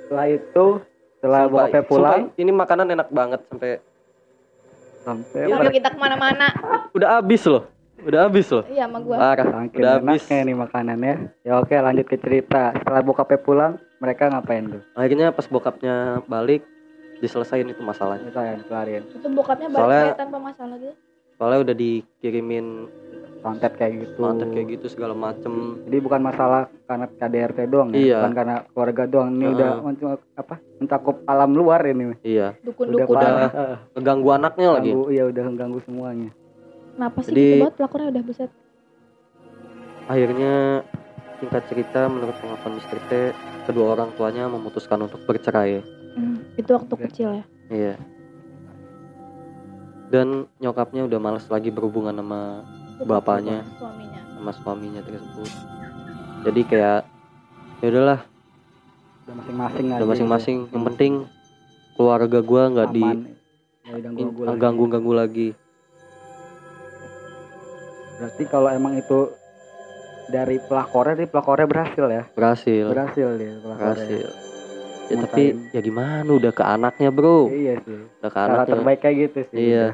Setelah 0.06 0.26
itu 0.30 0.66
setelah 1.20 1.44
bokapnya 1.46 1.82
pulang 1.84 2.20
sumpah, 2.26 2.40
ini 2.40 2.50
makanan 2.50 2.86
enak 2.90 3.08
banget 3.10 3.40
sampai 3.46 3.70
sampai 5.00 5.40
Sampai 5.46 5.70
kita 5.70 5.88
ke 5.90 5.98
mana-mana. 5.98 6.46
udah 6.90 7.20
habis 7.20 7.44
loh 7.44 7.64
udah 8.00 8.20
habis 8.24 8.48
loh 8.48 8.64
Iya 8.64 8.88
sama 8.88 8.98
gua. 8.98 9.16
parah 9.20 9.44
Saking 9.44 9.76
udah 9.76 9.90
habis 9.94 10.22
enaknya 10.24 10.40
nih 10.40 10.56
makanannya. 10.56 11.14
Ya 11.42 11.52
oke 11.54 11.74
lanjut 11.74 12.06
ke 12.06 12.16
cerita. 12.16 12.72
Setelah 12.74 13.04
bokapnya 13.04 13.38
pulang, 13.38 13.72
mereka 13.98 14.32
ngapain 14.32 14.64
tuh? 14.66 14.82
akhirnya 14.96 15.28
pas 15.30 15.44
bokapnya 15.44 15.94
balik 16.24 16.64
diselesain 17.20 17.68
itu 17.68 17.82
masalahnya 17.84 18.32
yang 18.32 18.64
kelarin. 18.64 19.04
Itu 19.04 19.28
bokapnya 19.28 19.68
balik 19.68 19.84
Soalnya- 19.84 20.16
tanpa 20.16 20.38
masalah 20.40 20.76
gitu. 20.80 20.96
soalnya 21.36 21.60
udah 21.62 21.74
dikirimin 21.74 22.66
Kontet 23.40 23.72
kayak 23.72 23.92
gitu. 23.98 24.20
mantan 24.20 24.52
kayak 24.52 24.68
gitu 24.70 24.86
segala 24.86 25.16
macem 25.16 25.80
Jadi 25.82 25.96
bukan 25.98 26.20
masalah 26.20 26.68
karena 26.84 27.08
KDRT 27.08 27.58
doang 27.66 27.88
ya, 27.90 27.96
Iya. 27.96 28.16
bukan 28.18 28.32
karena 28.34 28.56
keluarga 28.66 29.02
doang. 29.06 29.28
Ini 29.30 29.40
Heeh. 29.40 29.54
udah 29.54 29.70
mencu- 29.80 30.24
apa? 30.34 30.54
Mencakup 30.76 31.16
alam 31.24 31.50
luar 31.50 31.80
ini. 31.84 32.12
iya 32.20 32.52
Dukun-dukun. 32.58 33.08
Udah. 33.10 33.30
parah. 33.32 33.50
Heeh. 33.50 33.76
keganggu 33.94 34.28
anaknya 34.30 34.68
lagi 34.70 34.90
Ganggu, 34.90 35.04
iya 35.08 35.24
udah 35.24 35.44
mengganggu 35.46 35.80
semuanya. 35.82 36.30
Kenapa 36.90 37.18
sih 37.18 37.30
Jadi- 37.30 37.40
gitu 37.40 37.62
banget 37.62 37.74
pelakunya 37.76 38.06
udah 38.10 38.22
buset. 38.22 38.50
akhirnya 40.06 40.54
singkat 41.36 41.62
cerita 41.64 42.00
menurut 42.04 42.36
pengakuan 42.36 42.72
Mr. 42.76 42.98
T 43.00 43.12
kedua 43.64 43.94
orang 43.94 44.10
tuanya 44.12 44.44
memutuskan 44.46 45.00
untuk 45.00 45.22
bercerai 45.22 45.80
Hmm, 46.10 46.42
itu 46.54 46.66
waktu 46.68 46.90
Oke. 46.90 47.06
kecil 47.06 47.28
ya. 47.32 47.44
iya 47.70 47.94
dan 50.10 50.26
nyokapnya 50.58 51.06
udah 51.06 51.16
males 51.16 51.46
lagi 51.46 51.70
berhubungan 51.70 52.12
sama 52.12 52.66
Bapaknya. 53.00 53.64
Suaminya. 53.74 54.20
sama 54.34 54.52
suaminya 54.56 55.00
tersebut 55.00 55.50
jadi 56.40 56.60
kayak 56.64 57.00
ya 57.78 57.86
udahlah 57.86 58.20
Udah 59.22 59.34
masing-masing 59.36 59.84
udah 59.90 60.08
masing-masing 60.08 60.56
yang 60.72 60.84
penting 60.86 61.12
keluarga 61.92 62.38
gua 62.40 62.62
nggak 62.68 62.88
di 62.90 63.04
ganggu 64.50 64.84
ganggu 64.86 65.12
lagi 65.12 65.48
Berarti 68.16 68.44
kalau 68.46 68.68
emang 68.68 68.96
itu 68.96 69.32
dari 70.28 70.60
pelakornya, 70.60 71.16
dari 71.16 71.28
pelakornya 71.28 71.66
berhasil 71.66 72.04
ya? 72.06 72.24
berhasil 72.30 72.84
Berhasil 72.86 73.28
dia 73.36 73.52
pelakornya. 73.58 73.96
berhasil 73.96 74.28
ya 75.10 75.16
tapi 75.18 75.42
ya 75.74 75.80
gimana 75.82 76.30
udah 76.30 76.52
ke 76.54 76.62
anaknya 76.62 77.10
bro 77.10 77.50
Iya 77.50 77.82
sih. 77.82 77.98
udah 78.22 78.30
ke 78.30 78.38
Cara 78.38 78.52
anaknya 78.54 78.72
terbaik 78.72 78.98
kayak 79.02 79.16
gitu 79.20 79.40
sih. 79.50 79.56
Iya. 79.68 79.86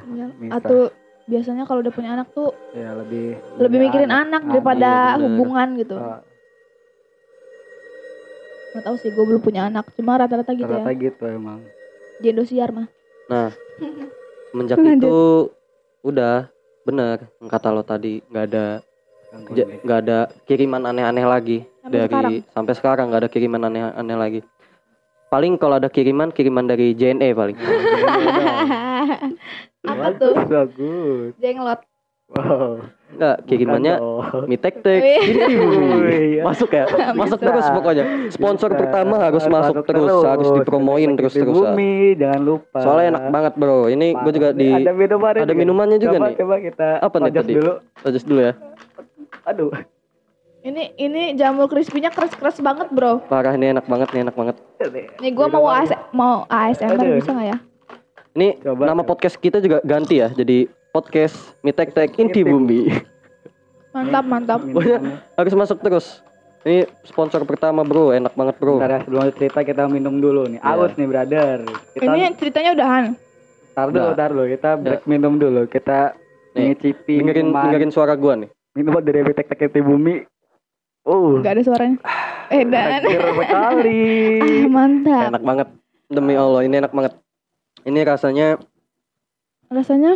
Atau 0.52 0.92
biasanya 1.26 1.66
kalau 1.66 1.82
udah 1.82 1.90
punya 1.90 2.14
anak 2.14 2.30
tuh 2.30 2.54
Ya 2.70 2.94
lebih 2.94 3.34
lebih 3.58 3.78
mikirin 3.82 4.10
anak, 4.10 4.46
anak, 4.46 4.52
daripada 4.52 4.90
iya, 4.90 5.10
bener. 5.12 5.22
hubungan 5.26 5.68
gitu. 5.76 5.96
Ah. 5.98 6.20
Gak 8.72 8.84
tahu 8.84 8.96
sih, 9.00 9.08
gue 9.08 9.24
belum 9.24 9.40
punya 9.40 9.66
anak. 9.66 9.88
Cuma 9.96 10.20
rata-rata 10.20 10.52
gitu 10.52 10.68
Rata 10.68 10.92
ya. 10.92 11.00
gitu 11.00 11.24
emang. 11.24 11.64
Di 12.20 12.28
Indosiar 12.28 12.70
mah. 12.70 12.86
Nah, 13.26 13.50
semenjak 14.52 14.76
itu 14.78 15.50
udah 16.06 16.46
bener 16.86 17.18
kata 17.42 17.74
lo 17.74 17.82
tadi 17.82 18.22
nggak 18.30 18.44
ada 18.46 18.78
nih. 19.50 19.82
nggak 19.82 19.98
ada 20.06 20.18
kiriman 20.46 20.86
aneh-aneh 20.86 21.26
lagi 21.26 21.58
Sampai 21.82 21.98
dari 21.98 22.06
sekarang. 22.06 22.32
sampai 22.54 22.74
sekarang 22.78 23.04
nggak 23.10 23.22
ada 23.26 23.30
kiriman 23.32 23.62
aneh-aneh 23.66 24.14
lagi. 24.16 24.40
Paling 25.26 25.58
kalau 25.58 25.82
ada 25.82 25.90
kiriman 25.90 26.30
kiriman 26.30 26.62
dari 26.62 26.94
JNE 26.94 27.34
paling. 27.34 27.56
Apa 29.82 30.06
tuh? 30.14 30.34
Bagus, 30.34 30.48
Bagus. 30.48 31.30
Jenglot. 31.38 31.80
Wow. 32.26 32.82
Enggak, 33.06 33.36
Bukan 33.46 33.86
dong. 33.86 34.50
mie 34.50 34.58
tek 34.58 34.82
tek 34.82 34.98
Wih. 34.98 35.22
ini 35.30 35.44
Wih, 36.02 36.24
ya. 36.36 36.42
masuk 36.42 36.68
ya 36.68 36.84
masuk 37.14 37.38
Bisa. 37.38 37.48
terus 37.48 37.66
pokoknya 37.70 38.04
sponsor 38.34 38.74
Bisa. 38.74 38.80
pertama 38.82 39.14
harus 39.22 39.46
masuk 39.46 39.74
Masuk 39.78 39.86
terus 39.86 40.10
harus 40.26 40.48
dipromoin 40.52 41.14
terus 41.14 41.32
di 41.32 41.46
terusan 41.46 41.70
Bumi, 41.70 42.18
jangan 42.18 42.40
lupa. 42.42 42.78
soalnya 42.82 43.06
enak 43.14 43.24
banget 43.30 43.52
bro 43.54 43.86
ini 43.86 44.10
gue 44.10 44.32
juga 44.34 44.50
di 44.50 44.74
Ada 44.74 44.90
minumannya 44.90 45.38
ada 45.38 45.46
juga. 45.46 45.54
minumannya 45.56 45.98
juga 46.02 46.16
coba, 46.18 46.26
nih 46.26 46.34
Coba 46.34 46.54
kita 46.58 46.88
Apa 46.98 47.16
nih 47.22 47.30
tadi? 47.30 47.52
dulu. 47.54 47.72
dulu 48.02 48.40
ya 48.42 48.52
Aduh. 49.46 49.70
Ini 50.66 50.82
ini 50.98 51.22
jamur 51.38 51.70
crispy-nya 51.70 52.10
keras-keras 52.10 52.58
banget, 52.58 52.90
Bro. 52.90 53.22
parah 53.30 53.54
ini 53.54 53.70
enak 53.70 53.86
banget 53.86 54.10
nih 54.10 54.26
enak 54.26 54.34
banget 54.34 54.56
Nih 55.22 55.30
gua 55.30 55.46
mau 55.46 55.70
AS 55.70 55.94
mau 56.10 56.42
ASMR 56.50 56.98
Aduh. 56.98 57.22
bisa 57.22 57.30
nggak 57.30 57.48
ya? 57.48 57.58
Ini 58.36 58.60
Coba. 58.60 58.84
nama 58.84 59.02
podcast 59.02 59.34
kita 59.34 59.58
juga 59.58 59.80
ganti 59.82 60.20
ya 60.20 60.28
jadi 60.30 60.68
podcast 60.92 61.56
mie 61.60 61.72
tek 61.72 61.90
inti 62.14 62.44
bumi 62.44 62.92
Mantap, 63.90 64.28
mantap. 64.28 64.60
Minumannya. 64.60 65.24
harus 65.34 65.54
masuk 65.56 65.80
terus 65.80 66.20
ini 66.62 66.84
sponsor 67.00 67.48
pertama 67.48 67.80
bro 67.80 68.12
enak 68.12 68.36
banget 68.36 68.60
bro 68.60 68.76
Bentar 68.76 68.92
ya, 68.92 69.00
sebelum 69.00 69.32
cerita 69.32 69.60
kita 69.62 69.88
minum 69.88 70.20
dulu 70.20 70.44
nih. 70.44 70.60
Iya. 70.60 70.68
Aus 70.68 70.92
nih, 70.92 71.06
brother. 71.06 71.58
Kita 71.94 72.04
Ini 72.04 72.36
ceritanya 72.36 72.70
udahan. 72.74 73.04
tar 73.72 73.88
dulu, 73.88 74.08
tar 74.12 74.30
dulu. 74.34 74.44
Kita 74.50 74.70
break 74.76 75.02
minum 75.06 75.38
dulu. 75.38 75.64
Kita 75.64 76.12
Nih, 76.52 76.74
mengicipi 76.74 77.22
dengerin 77.22 77.54
dengerin 77.54 77.88
suara 77.88 78.12
gua 78.12 78.36
nih 78.36 78.50
minuman 78.74 79.00
dari 79.00 79.24
Tek 79.24 79.48
Tek 79.48 79.64
Inti 79.64 79.80
Bumi. 79.80 80.14
Uh, 81.06 81.40
Nggak 81.40 81.52
ada 81.56 81.62
suaranya. 81.64 81.96
Eh 82.50 82.62
dan. 82.68 83.00
sekali. 83.00 84.04
Ah, 84.66 84.68
mantap. 84.68 85.24
enak 85.32 85.42
banget 85.42 85.68
demi 86.06 86.34
allah 86.36 86.60
ini 86.60 86.76
enak 86.76 86.92
banget 86.92 87.16
ini 87.86 88.00
rasanya 88.02 88.58
Rasanya 89.66 90.14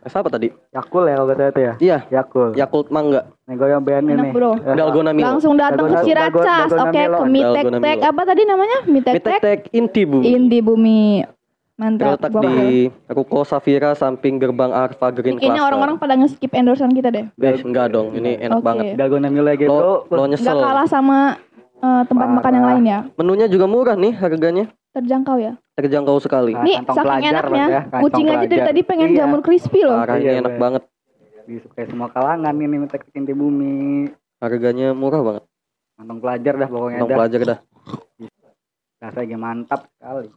eh, 0.00 0.10
apa 0.10 0.28
tadi 0.28 0.48
Yakul 0.70 1.04
ya 1.04 1.14
kalau 1.14 1.28
kata 1.30 1.44
itu 1.46 1.60
ya. 1.60 1.72
iya 1.78 1.98
Yakul. 2.10 2.52
Yakult 2.52 2.88
mangga 2.88 3.32
Nih 3.44 3.56
goyang 3.56 3.82
band 3.82 4.06
Enak, 4.06 4.24
ini. 4.24 4.30
bro. 4.30 4.52
Dalgona 4.56 5.10
milo 5.10 5.26
langsung 5.26 5.56
datang 5.56 5.88
ke 5.88 6.04
Ciracas. 6.04 6.68
Oke, 6.70 7.02
ke 7.02 7.24
mie 7.26 7.44
tek 7.82 7.98
apa 8.04 8.22
tadi 8.22 8.42
namanya? 8.44 8.78
Mie 8.86 9.02
tek 9.02 9.12
mie 9.12 9.20
tek 9.20 9.24
tek 9.24 9.40
tek 9.40 9.60
inti 9.72 10.02
bumi 10.04 10.24
Indi 10.26 10.58
Bumi. 10.60 11.04
Mantap. 11.74 12.20
terletak 12.20 12.44
di. 12.44 12.92
Ruko 13.08 13.40
Safira 13.40 13.96
samping 13.96 14.36
gerbang 14.36 14.68
Arva 14.68 15.08
Green 15.10 15.40
Kayaknya 15.40 15.48
Cluster. 15.56 15.64
orang-orang 15.64 15.96
pada 15.96 16.12
nge-skip 16.14 16.52
endorsean 16.52 16.92
kita 16.92 17.08
deh. 17.08 17.24
Eh, 17.34 17.56
enggak 17.58 17.88
dong, 17.88 18.12
ini 18.12 18.36
enak 18.36 18.60
Oke. 18.60 18.66
banget. 18.68 18.84
Dalgona 19.00 19.32
Milo 19.32 19.48
lagi, 19.48 19.64
Lo, 19.64 20.04
bro. 20.04 20.12
lo 20.12 20.22
Nggak 20.22 20.28
nyesel. 20.36 20.60
kalah 20.60 20.84
sama 20.84 21.40
eh, 21.80 22.02
tempat 22.04 22.26
Parah. 22.26 22.36
makan 22.36 22.52
yang 22.52 22.66
lain 22.66 22.84
ya. 22.84 22.98
Menunya 23.14 23.46
juga 23.46 23.64
murah 23.64 23.96
nih 23.96 24.12
harganya, 24.14 24.64
Terjangkau 24.90 25.36
ya. 25.36 25.52
terjangkau 25.74 26.16
sekali. 26.18 26.52
Ah, 26.52 26.60
Nih 26.60 26.76
kantong 26.78 26.94
saking 26.94 27.06
pelajar, 27.08 27.32
enaknya, 27.42 27.64
ya. 27.66 27.80
Kantong 27.82 28.02
kucing 28.02 28.26
aja 28.26 28.46
dari 28.46 28.60
tadi 28.62 28.80
pengen 28.82 29.08
Iya. 29.08 29.18
jamur 29.18 29.40
crispy 29.40 29.80
loh. 29.82 29.96
Parah 29.96 30.16
Iya, 30.16 30.32
enak 30.38 30.52
Bang. 30.52 30.60
banget. 30.60 30.82
Disukai 31.42 31.86
semua 31.86 32.08
kalangan 32.08 32.54
ini 32.54 32.76
Tek 32.86 33.02
Inti 33.12 33.32
Bumi. 33.32 34.06
Harganya 34.38 34.92
murah 34.92 35.20
banget. 35.20 35.44
Kantong 35.96 36.18
pelajar 36.18 36.54
dah 36.56 36.68
pokoknya 36.68 36.98
dah. 37.00 37.16
pelajar 37.16 37.40
dah. 37.42 37.58
Rasanya 39.00 39.36
mantap 39.36 39.80
sekali. 39.90 40.28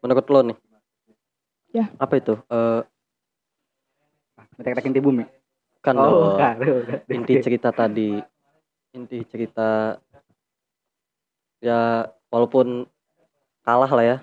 Menurut 0.00 0.26
lo 0.26 0.40
nih? 0.42 0.56
Ya. 1.70 1.84
Apa 1.96 2.16
itu? 2.16 2.34
Eh 2.48 2.80
Mie 4.56 4.64
Tek 4.64 4.74
Tek 4.76 4.88
Inti 4.88 5.00
Bumi. 5.00 5.24
kan 5.80 5.96
Oh. 5.96 6.36
Udah. 6.36 6.56
Inti 7.06 7.40
cerita 7.40 7.68
tadi. 7.68 8.20
Inti 8.90 9.22
cerita 9.22 9.96
ya 11.62 12.08
walaupun 12.26 12.88
kalah 13.62 13.90
lah 13.90 14.04
ya. 14.04 14.18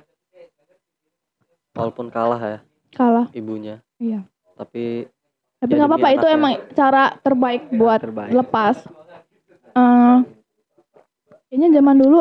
Walaupun 1.71 2.09
kalah 2.09 2.41
ya 2.41 2.59
Kalah. 2.91 3.29
ibunya. 3.31 3.79
Iya. 3.95 4.25
Tapi 4.57 5.05
Tapi 5.57 5.71
Ya, 5.71 5.77
nggak 5.77 5.89
apa-apa 5.89 6.09
itu 6.11 6.27
emang 6.27 6.53
cara 6.73 7.03
terbaik 7.17 7.69
buat 7.71 7.97
terbaik. 7.97 8.33
lepas. 8.33 8.75
Eh 9.71 10.17
kayaknya 11.47 11.79
zaman 11.79 11.95
dulu 11.95 12.19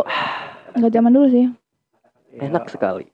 nggak 0.73 0.93
zaman 0.93 1.11
dulu 1.11 1.27
sih. 1.29 1.47
Enak 2.33 2.69
sekali. 2.69 3.09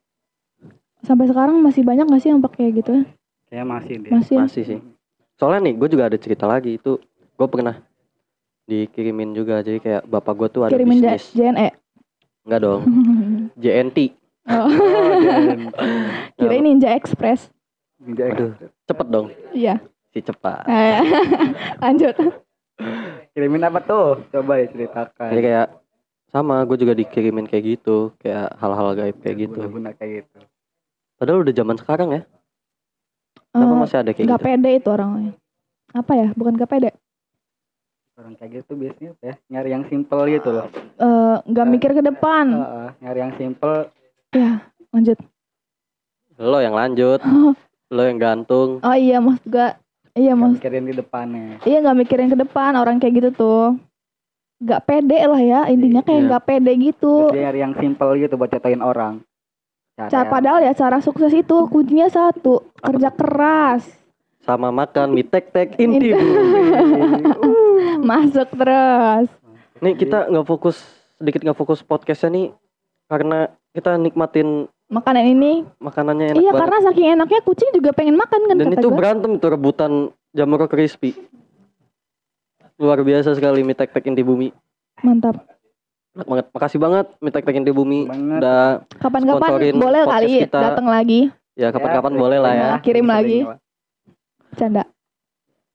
Sampai 1.02 1.26
sekarang 1.26 1.58
masih 1.58 1.82
banyak 1.82 2.06
nggak 2.06 2.22
sih 2.22 2.30
yang 2.30 2.42
pakai 2.42 2.70
gitu? 2.70 3.02
Kayaknya 3.48 3.66
masih 3.66 3.94
deh. 3.96 4.10
Masih. 4.10 4.34
ya? 4.34 4.40
Masih 4.44 4.62
sih. 4.66 4.80
Soalnya 5.38 5.70
nih 5.70 5.74
gue 5.74 5.88
juga 5.88 6.06
ada 6.06 6.18
cerita 6.18 6.44
lagi 6.46 6.76
itu 6.76 6.98
gue 7.32 7.48
pernah 7.48 7.78
dikirimin 8.64 9.32
juga 9.32 9.60
jadi 9.60 9.78
kayak 9.78 10.02
bapak 10.04 10.34
gue 10.34 10.48
tuh 10.50 10.62
ada 10.62 10.72
Kirimin 10.72 10.98
J- 10.98 11.04
bisnis 11.10 11.24
JNE. 11.32 11.68
enggak 12.42 12.60
dong 12.60 12.80
JNT 13.62 13.98
oh. 14.44 14.66
Oh, 14.66 14.68
dan 15.18 15.70
Kirain 16.36 16.60
Ninja 16.60 16.90
Express. 16.92 17.50
Ninja. 17.96 18.28
Aduh. 18.28 18.50
cepet 18.84 19.06
dong 19.08 19.26
Iya. 19.50 19.78
si 20.08 20.18
cepat 20.18 20.66
Eh, 20.68 20.98
Lanjut. 21.78 22.14
Kirimin 23.30 23.62
apa 23.62 23.78
tuh? 23.80 24.26
Coba 24.28 24.58
diceritakan. 24.58 25.28
jadi 25.28 25.42
kayak 25.42 25.66
sama 26.28 26.64
gue 26.64 26.76
juga 26.76 26.92
dikirimin 26.92 27.44
kayak 27.44 27.76
gitu 27.76 28.10
kayak 28.16 28.56
hal-hal 28.56 28.88
gaib 28.94 29.16
kayak 29.18 29.36
gitu 29.42 29.60
Guna 29.64 29.92
kayak 29.92 30.24
gitu. 30.24 30.38
padahal 31.14 31.42
udah 31.42 31.52
zaman 31.52 31.76
sekarang 31.76 32.08
ya 32.10 32.22
kenapa 33.48 33.68
Eh, 33.70 33.80
masih 33.80 33.96
ada 33.98 34.10
kayak 34.10 34.26
Nggak 34.26 34.40
gitu 34.40 34.48
pede 34.48 34.70
itu 34.74 34.88
orangnya. 34.88 35.32
Apa 35.92 36.12
ya? 36.14 36.28
Bukan 36.32 36.56
gak 36.56 36.70
pede. 36.70 36.90
Orang 38.12 38.36
kayak 38.36 38.60
gitu 38.60 38.76
biasanya 38.76 39.16
ya? 39.18 39.34
Nyari 39.48 39.68
yang 39.72 39.84
simple 39.88 40.22
gitu 40.28 40.48
loh. 40.50 40.66
Eh, 40.98 41.36
Nggak 41.48 41.66
mikir 41.66 41.90
ke 41.92 42.02
depan. 42.04 42.44
Heeh, 42.52 42.88
nyari 43.00 43.18
yang 43.20 43.32
simple. 43.34 43.88
Ya, 44.32 44.50
lanjut. 44.90 45.18
lo 46.34 46.58
yang 46.58 46.72
lanjut 46.72 47.20
lo 47.94 48.02
yang 48.02 48.16
gantung 48.16 48.80
Oh 48.80 48.96
iya, 48.96 49.20
mas 49.20 49.36
juga. 49.40 49.76
Iya 50.12 50.32
mas. 50.32 50.56
Mikirin 50.56 50.84
di 50.84 50.96
depannya. 50.96 51.60
Iya 51.62 51.78
nggak 51.78 51.98
mikirin 51.98 52.28
ke 52.28 52.38
depan 52.38 52.72
orang 52.74 52.96
kayak 52.96 53.14
gitu 53.20 53.30
tuh. 53.32 53.66
Nggak 54.58 54.82
pede 54.82 55.20
lah 55.22 55.38
ya 55.38 55.60
intinya 55.68 56.00
kayak 56.00 56.18
Iya. 56.18 56.26
nggak 56.26 56.44
pede 56.44 56.72
gitu. 56.82 57.12
Terus 57.22 57.32
dia 57.32 57.42
nyari 57.46 57.58
yang 57.60 57.74
simple 57.76 58.16
gitu 58.16 58.34
buat 58.34 58.48
catain 58.48 58.80
orang. 58.80 59.20
Cara 59.94 60.08
Cara, 60.08 60.28
padahal 60.30 60.60
ya 60.62 60.72
cara 60.72 60.98
sukses 60.98 61.30
itu 61.30 61.56
kuncinya 61.68 62.08
satu 62.08 62.64
kerja 62.76 63.12
keras 63.12 63.84
sama 64.42 64.68
makan 64.74 65.14
mie 65.14 65.26
tek 65.26 65.54
tek 65.54 65.78
inti 65.78 66.10
Inti. 66.10 66.20
masuk 68.10 68.48
terus. 68.58 69.30
nih 69.78 69.94
kita 69.94 70.30
nggak 70.30 70.46
fokus 70.46 70.76
sedikit 71.18 71.40
nggak 71.46 71.58
fokus 71.58 71.80
podcastnya 71.82 72.30
nih 72.30 72.46
karena 73.06 73.50
kita 73.70 73.94
nikmatin 73.98 74.66
Makanan 74.92 75.24
ini 75.24 75.52
makanannya 75.80 76.36
enak 76.36 76.42
iya 76.44 76.52
banget 76.52 76.60
karena 76.60 76.78
saking 76.84 77.08
enaknya 77.16 77.40
kucing 77.48 77.70
juga 77.72 77.96
pengen 77.96 78.12
makan 78.12 78.40
kan 78.44 78.56
Dan 78.60 78.68
kata 78.68 78.76
itu 78.76 78.88
gua. 78.92 78.98
berantem 79.00 79.30
itu 79.40 79.46
rebutan 79.48 79.92
jamur 80.36 80.68
crispy. 80.68 81.16
Luar 82.76 83.00
biasa 83.00 83.32
sekali 83.32 83.64
mie 83.64 83.72
tek 83.72 83.88
tek 83.88 84.04
inti 84.04 84.20
bumi. 84.20 84.52
Mantap. 85.00 85.48
Enak 86.12 86.28
banget. 86.28 86.46
Makasih 86.52 86.76
banget 86.76 87.06
mie 87.24 87.32
tek 87.32 87.44
tek 87.48 87.56
inti 87.56 87.72
bumi. 87.72 88.04
Banget. 88.04 88.40
Udah 88.44 88.64
Kapan-kapan 89.00 89.48
boleh 89.80 90.02
kali 90.04 90.32
datang 90.44 90.84
lagi 90.84 91.20
ya 91.56 91.72
kapan-kapan 91.72 92.12
boleh 92.12 92.38
lah 92.44 92.52
ya. 92.52 92.68
Kirim 92.84 93.08
lagi. 93.08 93.48
Canda. 94.54 94.84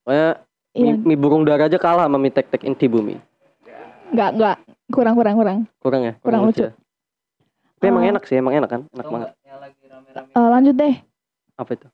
Pokoknya 0.03 0.41
Iya, 0.71 0.93
mie, 0.93 1.01
mie 1.03 1.17
burung 1.17 1.41
dara 1.41 1.65
aja 1.65 1.75
kalah 1.75 2.05
sama 2.05 2.17
mie 2.17 2.29
tek 2.29 2.47
tek 2.47 2.61
inti 2.61 2.85
bumi. 2.85 3.17
nggak 4.07 4.29
nggak 4.35 4.55
kurang 4.87 5.15
kurang 5.17 5.35
kurang. 5.35 5.57
Kurang 5.79 6.01
ya? 6.01 6.13
Kurang 6.21 6.45
lucu. 6.45 6.63
ya? 6.63 6.71
Tapi 7.77 7.85
emang 7.87 8.05
Eh. 8.05 8.11
enak 8.11 8.23
sih, 8.23 8.37
emang 8.37 8.53
enak 8.53 8.69
kan? 8.69 8.81
Enak 8.87 9.07
banget. 9.07 9.29
Eh, 10.31 10.47
lanjut 10.47 10.75
deh. 10.75 10.95
Apa 11.55 11.71
itu? 11.73 11.87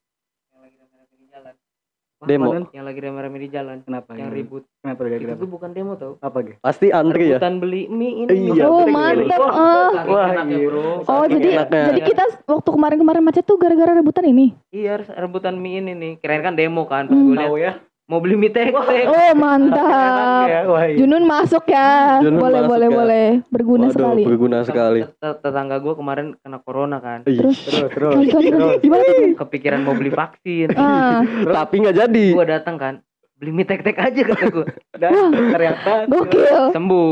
Demo. 2.26 2.48
yang 2.70 2.84
lagi 2.84 3.00
rame-rame 3.00 3.38
di 3.38 3.50
jalan 3.50 3.78
Kenapa? 3.82 4.12
yang 4.14 4.30
ribut 4.30 4.64
Kenapa 4.80 5.00
dia 5.06 5.18
itu 5.20 5.46
bukan 5.46 5.70
demo 5.70 5.94
tau 5.94 6.16
Apa 6.20 6.38
gitu? 6.42 6.58
Pasti 6.60 6.88
antri 6.90 7.30
ya. 7.30 7.38
rebutan 7.38 7.58
beli 7.58 7.88
mie 7.88 8.26
ini 8.26 8.52
Iya, 8.52 8.64
oh 8.66 8.86
mantap. 8.86 9.40
Wah, 9.40 9.90
saking 9.94 10.10
Wah, 10.10 10.28
enaknya, 10.30 10.58
iya. 10.58 10.68
bro 10.68 10.90
Oh 11.04 11.24
jadi 11.26 11.48
enaknya. 11.54 11.84
jadi 11.88 12.00
kita 12.04 12.24
waktu 12.46 12.70
kemarin-kemarin 12.70 13.22
macet 13.22 13.44
tuh 13.44 13.56
gara-gara 13.56 13.92
rebutan 13.94 14.26
ini. 14.26 14.52
iya 14.70 14.98
rebutan 15.00 15.56
mie 15.56 15.80
ini 15.80 15.94
nih 15.94 16.12
kirain 16.18 16.42
kan 16.42 16.54
demo 16.54 16.84
kan 16.84 17.06
pas 17.06 17.16
gue 17.16 17.32
lihat 17.32 17.46
Tahu 17.46 17.58
ya? 17.58 17.74
Mau 18.14 18.22
beli 18.22 18.38
mie 18.38 18.48
tek 18.48 18.70
tek 18.70 19.06
Oh 19.06 19.34
mantap. 19.34 20.46
Ya, 20.46 20.62
wah, 20.64 20.86
iya. 20.86 20.96
Junun 20.96 21.26
masuk 21.26 21.66
ya. 21.66 22.22
Junun 22.22 22.38
boleh 22.38 22.60
masuk 22.60 22.70
boleh 22.70 22.86
ya. 22.86 22.94
boleh. 22.96 23.28
Berguna 23.50 23.84
Waduh, 23.84 23.96
sekali. 23.96 24.22
berguna 24.24 24.58
sekali. 24.62 25.00
Tet- 25.02 25.40
tetangga 25.40 25.76
gue 25.78 25.94
kemarin 25.94 26.26
kena 26.38 26.60
corona 26.60 26.98
kan 27.00 27.26
Terus 27.26 27.58
Terus, 27.60 27.90
terus. 27.90 28.14
Terus. 28.30 28.78
Gimana 28.80 29.02
tuh? 29.04 29.34
kepikiran 29.40 29.82
mau 29.82 29.94
beli 29.94 30.12
vaksin 30.12 30.70
Ah, 30.76 31.26
Tapi 31.26 31.76
nggak 31.80 31.96
jadi. 31.98 32.28
gue 32.32 32.46
datang 32.48 32.78
kan 32.78 32.96
beli 33.34 33.50
mie 33.52 33.66
tek 33.66 33.82
tek 33.82 33.98
aja 33.98 34.22
kata 34.24 34.46
gue 34.48 34.66
Dan 34.96 35.12
ternyata 35.50 36.06
Gokil. 36.06 36.70
sembuh 36.72 37.10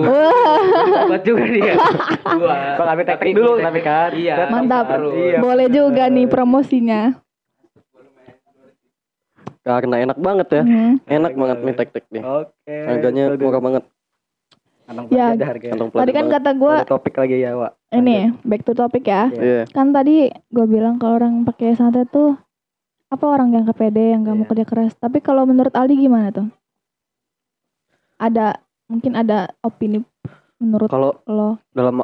obat 1.03 1.21
juga 1.23 1.43
dia 1.43 1.73
Dua. 2.23 2.57
Bang 2.77 2.89
Abi 2.89 3.03
tek 3.03 3.17
Tapi 3.17 3.33
dulu 3.33 3.57
tapi 3.57 3.79
kan. 3.81 4.13
iya 4.13 4.47
Mantap. 4.47 4.85
Iya. 5.01 5.37
boleh 5.39 5.67
juga 5.67 6.07
nih 6.07 6.29
promosinya. 6.29 7.17
Karena 9.61 9.95
enak 9.99 10.17
banget 10.17 10.47
ya. 10.51 10.63
Hmm. 10.63 10.93
Enak 11.03 11.33
banget 11.33 11.57
mie 11.61 11.75
tek-tek 11.75 12.05
nih. 12.09 12.23
Oke. 12.23 12.75
Harganya 12.81 13.23
Aduh. 13.29 13.39
murah 13.39 13.61
banget. 13.61 13.83
Kantong 14.83 15.07
Ya. 15.09 15.25
harganya. 15.37 15.71
Kantong 15.71 15.89
Tadi 15.93 16.11
kan 16.11 16.25
banget. 16.25 16.35
kata 16.35 16.49
gue 16.53 16.73
Ada 16.75 16.89
topik 16.89 17.15
lagi 17.15 17.35
ya, 17.37 17.51
Wak. 17.53 17.71
ini 17.91 18.17
back 18.41 18.61
to 18.61 18.73
topic 18.73 19.03
ya. 19.03 19.29
Iya. 19.29 19.61
Kan 19.69 19.91
tadi 19.91 20.27
gue 20.27 20.65
bilang 20.65 20.97
kalau 20.97 21.15
orang 21.15 21.43
pakai 21.43 21.73
santet 21.73 22.09
tuh 22.09 22.35
apa 23.07 23.25
orang 23.25 23.51
yang 23.51 23.65
kepede 23.65 24.11
yang 24.11 24.23
gak 24.23 24.33
mau 24.33 24.43
Iya. 24.43 24.51
kerja 24.51 24.65
keras. 24.65 24.93
Tapi 24.95 25.19
kalau 25.19 25.43
menurut 25.43 25.71
Aldi 25.71 25.95
gimana 25.95 26.31
tuh? 26.31 26.47
Ada 28.17 28.57
mungkin 28.85 29.13
ada 29.15 29.49
opini 29.61 30.01
menurut 30.57 30.87
Kalau 30.87 31.21
lo? 31.25 31.57
dalam 31.69 32.01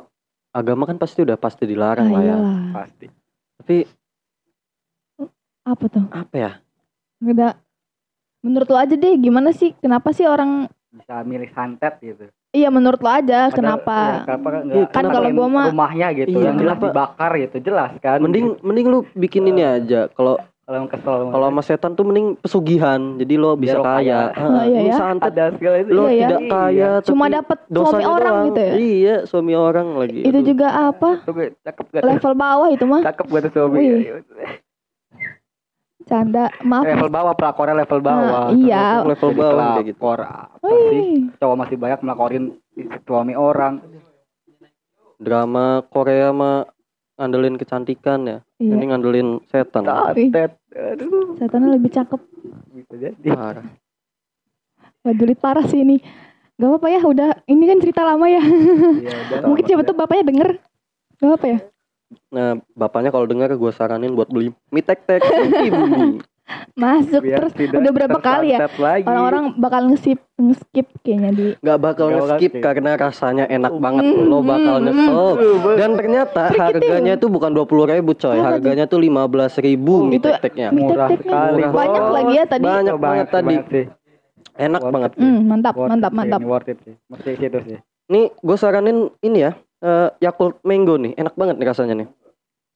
agama 0.50 0.84
kan 0.84 0.96
pasti 0.96 1.22
udah 1.22 1.36
pasti 1.36 1.64
Ah, 1.64 1.70
dilarang 1.70 2.08
lah 2.08 2.22
ya. 2.22 2.28
iyalah. 2.32 2.58
Pasti. 2.76 3.06
Tapi 3.58 3.76
Apa 5.64 5.86
tuh? 5.88 6.06
apa 6.10 6.36
ya? 6.36 6.52
Udah 7.20 7.58
menurut 8.40 8.68
lo 8.68 8.78
aja 8.78 8.94
deh 8.94 9.14
gimana 9.16 9.50
sih? 9.52 9.74
Kenapa 9.76 10.12
sih 10.12 10.24
orang 10.24 10.70
Bisa 10.88 11.22
milih 11.22 11.50
santet 11.52 11.98
gitu. 12.00 12.30
Iya 12.50 12.70
menurut 12.70 12.98
lo 12.98 13.10
aja 13.12 13.50
Padahal, 13.50 13.52
kenapa? 13.52 13.98
ya, 14.00 14.18
kenapa 14.24 14.48
kan 14.48 14.62
Iya, 14.64 14.74
enggak 14.74 14.90
kan 14.90 15.04
kalau 15.06 15.30
gua 15.32 15.48
mah- 15.48 15.68
rumahnya 15.70 16.08
gitu 16.16 16.28
Iya, 16.32 16.42
yang 16.44 16.58
jelas 16.58 16.76
kenapa? 16.76 16.86
dibakar 16.88 17.32
gitu 17.38 17.58
jelas 17.62 17.92
kan 18.00 18.18
Mending 18.18 18.46
mending 18.62 18.86
lu 18.88 19.00
bikin 19.14 19.44
ini 19.46 19.62
aja. 19.62 20.08
Kalau 20.10 20.40
kalau 20.64 20.84
kesel 20.86 21.16
kalau 21.30 21.48
sama 21.48 21.62
setan 21.62 21.92
tuh 21.94 22.04
mending 22.04 22.36
pesugihan. 22.36 23.00
Jadi 23.16 23.34
lo 23.36 23.56
bisa 23.56 23.78
lo 23.78 23.84
kaya. 23.84 24.32
kaya. 24.32 24.38
Ah, 24.38 24.48
Oh, 24.48 24.64
iya 24.66 24.80
ya. 24.82 24.96
santet 24.96 25.28
ada 25.30 25.46
segala 25.54 25.76
itu 25.78 25.90
lo 25.92 26.04
Iya, 26.04 26.12
ya. 26.14 26.20
tidak 26.24 26.42
kaya 26.48 26.90
Cuma 27.04 27.26
tapi 27.26 27.36
dapat 27.36 27.58
suami 27.68 28.04
orang 28.06 28.34
doang. 28.34 28.48
gitu 28.48 28.60
ya? 28.60 28.74
Iya, 28.74 29.16
suami 29.24 29.54
orang 29.54 29.88
lagi. 29.96 30.22
Itu 30.24 30.30
Aduh. 30.34 30.46
juga 30.46 30.68
apa? 30.88 31.10
Gue 31.26 31.48
cakep 31.62 31.86
gak? 31.90 32.02
Level 32.06 32.34
bawah 32.34 32.68
itu 32.70 32.86
mah. 32.86 33.02
Cakep 33.04 33.26
gak 33.28 33.42
tuh 33.44 33.52
suami? 33.54 33.84
Canda. 36.08 36.48
Maaf. 36.64 36.84
level 36.88 37.10
bawah 37.12 37.34
pelakornya 37.36 37.76
level 37.84 38.00
bawah. 38.00 38.48
Ah, 38.48 38.50
iya. 38.56 39.04
Terus 39.04 39.08
Level 39.12 39.30
jadi 39.30 39.38
bawah 39.38 39.68
kayak 39.76 39.88
gitu. 39.92 40.00
pelakor 40.00 40.20
apa 40.24 40.68
sih? 40.72 41.04
Cowok 41.38 41.58
masih 41.60 41.76
banyak 41.78 42.00
melakorin 42.02 42.44
suami 43.04 43.34
orang. 43.36 43.76
drama 45.18 45.82
Korea 45.90 46.30
mah 46.30 46.70
ngandelin 47.18 47.58
kecantikan 47.58 48.20
ya. 48.30 48.38
Iya. 48.62 48.74
Ini 48.78 48.84
ngandelin 48.94 49.28
setan. 49.50 49.84
Santet. 49.84 50.62
Aduh, 50.78 51.34
Setannya 51.42 51.74
lebih 51.74 51.90
cakep. 51.90 52.22
bisa 52.70 52.94
jadi. 53.02 53.30
Parah. 53.34 53.66
Parah 55.42 55.66
sih 55.66 55.82
ini. 55.82 55.98
Gak 56.58 56.70
apa-apa 56.74 56.88
ya, 56.90 57.02
udah 57.06 57.30
ini 57.50 57.70
kan 57.70 57.78
cerita 57.82 58.02
lama 58.02 58.26
ya. 58.30 58.42
Iya, 58.42 59.14
udah. 59.14 59.40
Mungkin 59.50 59.64
siapa 59.66 59.86
tuh 59.86 59.94
bapaknya 59.98 60.26
denger. 60.30 60.50
Gak 61.18 61.34
apa 61.38 61.46
ya? 61.50 61.60
Nah, 62.32 62.60
bapaknya 62.72 63.12
kalau 63.12 63.28
dengar 63.28 63.52
gue 63.52 63.72
saranin 63.72 64.16
buat 64.16 64.32
beli 64.32 64.56
mie 64.72 64.84
tek-tek 64.84 65.24
Ibu. 65.28 65.84
Masuk 66.80 67.28
Biar 67.28 67.52
terus 67.52 67.76
udah 67.76 67.92
berapa 67.92 68.20
kali 68.24 68.56
ya? 68.56 68.72
Orang-orang 69.04 69.60
bakal 69.60 69.92
nge-skip 69.92 70.16
nge-skip 70.40 70.88
kayaknya 71.04 71.32
di 71.36 71.46
Gak 71.60 71.76
bakal 71.76 72.08
nge-skip 72.08 72.64
karena 72.64 72.96
rasanya 72.96 73.52
enak 73.52 73.76
banget. 73.76 74.16
Mm, 74.16 74.32
Lo 74.32 74.40
bakal 74.40 74.76
mm, 74.80 74.84
nyesel. 74.88 75.28
Tuh, 75.36 75.76
Dan 75.76 75.90
ternyata 76.00 76.44
harganya 76.56 77.20
itu 77.20 77.28
bukan 77.28 77.52
20 77.52 77.92
ribu 77.92 78.16
coy. 78.16 78.40
Tuh? 78.40 78.44
Harganya 78.48 78.88
tuh 78.88 79.00
15 79.04 79.60
ribu 79.60 80.08
mie 80.08 80.24
Itu- 80.24 80.32
tek-teknya. 80.32 80.72
mie 80.72 80.88
murah 80.88 81.10
sekali. 81.12 81.52
Murah 81.60 81.72
banyak 81.76 82.04
lagi 82.16 82.32
ya 82.32 82.44
tadi. 82.48 82.64
Banyak 82.64 82.96
Oh, 82.96 83.02
banget 83.04 83.28
tadi. 83.28 83.56
Enak 84.58 84.82
banget. 84.88 85.12
Hmm, 85.20 85.40
mantap, 85.46 85.76
mantap, 85.76 86.12
mantap. 86.16 86.40
ini 86.40 86.48
Worth 86.48 86.72
it 86.72 86.78
sih. 86.88 86.96
Mesti 87.12 87.32
situ 87.36 87.60
sih. 87.68 87.78
Nih 88.08 88.32
gue 88.32 88.56
saranin 88.56 89.12
ini 89.20 89.44
ya. 89.44 89.52
Eh, 89.80 90.10
Yakult 90.20 90.58
Mango 90.62 90.96
nih. 90.96 91.14
Enak 91.14 91.34
banget 91.34 91.56
nih 91.56 91.68
rasanya 91.68 91.96
nih. 91.96 92.10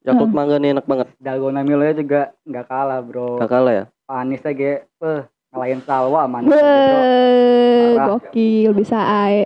Yakult 0.01 0.27
Hmm. 0.27 0.35
Mangga 0.35 0.57
nih 0.57 0.73
enak 0.73 0.85
banget. 0.85 1.07
Dalgona 1.17 1.61
Milo 1.61 1.85
juga 1.93 2.33
nggak 2.43 2.65
kalah 2.65 2.99
bro. 2.99 3.37
Gak 3.37 3.49
kalah 3.49 3.73
ya. 3.75 3.85
Panis 4.03 4.41
aja, 4.41 4.81
eh 4.81 5.21
ngalahin 5.47 5.81
salwa 5.81 6.25
manis 6.25 6.49
aja, 6.49 6.57
bro. 6.57 6.97
Weh, 6.97 7.93
Parah. 7.93 8.07
gokil 8.09 8.71
bisa 8.73 8.97
ae. 8.97 9.45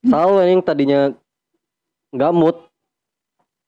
Salwa 0.00 0.42
yang 0.42 0.64
tadinya 0.64 1.12
nggak 2.10 2.32
mood. 2.32 2.56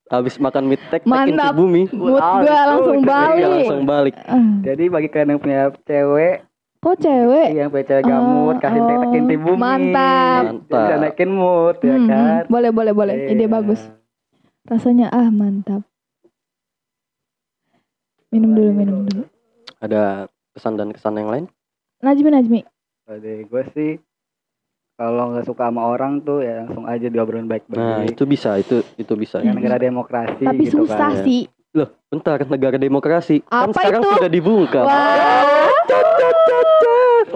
Habis 0.08 0.42
makan 0.42 0.66
mie 0.66 0.80
tek-tek 0.80 1.06
inti 1.06 1.36
Mantap. 1.38 1.54
bumi. 1.54 1.86
Mood 1.86 2.18
gue 2.18 2.50
langsung 2.50 2.98
Iya, 2.98 3.06
balik. 3.06 3.46
langsung 3.46 3.82
balik. 3.84 4.14
Ah, 4.24 4.42
Jadi 4.64 4.84
bagi 4.88 5.06
kalian 5.06 5.30
yang 5.30 5.40
punya 5.40 5.60
cewek, 5.84 6.42
Kok 6.80 6.96
cewek? 6.96 7.48
yang 7.52 7.68
cewek 7.68 8.00
gamut, 8.00 8.56
Oh, 8.56 8.58
kasih 8.58 8.80
tek-tek 8.80 9.10
inti 9.14 9.36
oh, 9.36 9.40
bumi. 9.42 9.60
mantap. 9.60 10.42
Mantap. 10.46 10.80
Bisa 10.80 10.94
naikin 10.96 11.30
mood 11.30 11.76
ya 11.78 11.92
Hmm, 11.92 12.08
kan. 12.08 12.40
hmm. 12.40 12.48
Boleh, 12.48 12.70
boleh, 12.70 12.92
boleh. 12.94 13.14
Ide 13.28 13.44
Iya. 13.44 13.52
bagus. 13.52 13.80
Rasanya 14.64 15.06
ah 15.08 15.28
mantap. 15.28 15.84
Minum 18.30 18.54
dulu, 18.54 18.70
minum 18.72 18.98
dulu. 19.04 19.22
Ada 19.76 20.24
kesan 20.50 20.74
dan 20.74 20.88
kesan 20.90 21.14
yang 21.14 21.28
lain? 21.28 21.44
Najmi, 22.00 22.28
Najmi. 22.30 22.60
Jadi 23.04 23.32
gue 23.44 23.62
sih 23.74 23.90
kalau 24.94 25.34
nggak 25.34 25.44
suka 25.44 25.68
sama 25.68 25.84
orang 25.84 26.22
tuh 26.22 26.40
ya 26.40 26.62
langsung 26.62 26.86
aja 26.86 27.06
diobrolin 27.06 27.44
Nah, 27.44 27.50
baik-baik. 27.50 28.08
itu 28.10 28.24
bisa, 28.24 28.56
itu 28.56 28.80
itu 28.96 29.12
bisa. 29.14 29.40
Kan 29.40 29.52
negara 29.52 29.76
demokrasi 29.76 30.44
Tapi 30.46 30.62
gitu 30.62 30.86
susah 30.86 31.12
kan. 31.12 31.24
sih. 31.26 31.44
Loh, 31.70 31.92
bentar, 32.06 32.40
negara 32.46 32.76
demokrasi. 32.76 33.42
kan 33.42 33.68
Apa 33.68 33.78
sekarang 33.78 34.00
itu? 34.00 34.10
sudah 34.16 34.30
dibungkam. 34.30 34.84
Wah. 34.86 35.69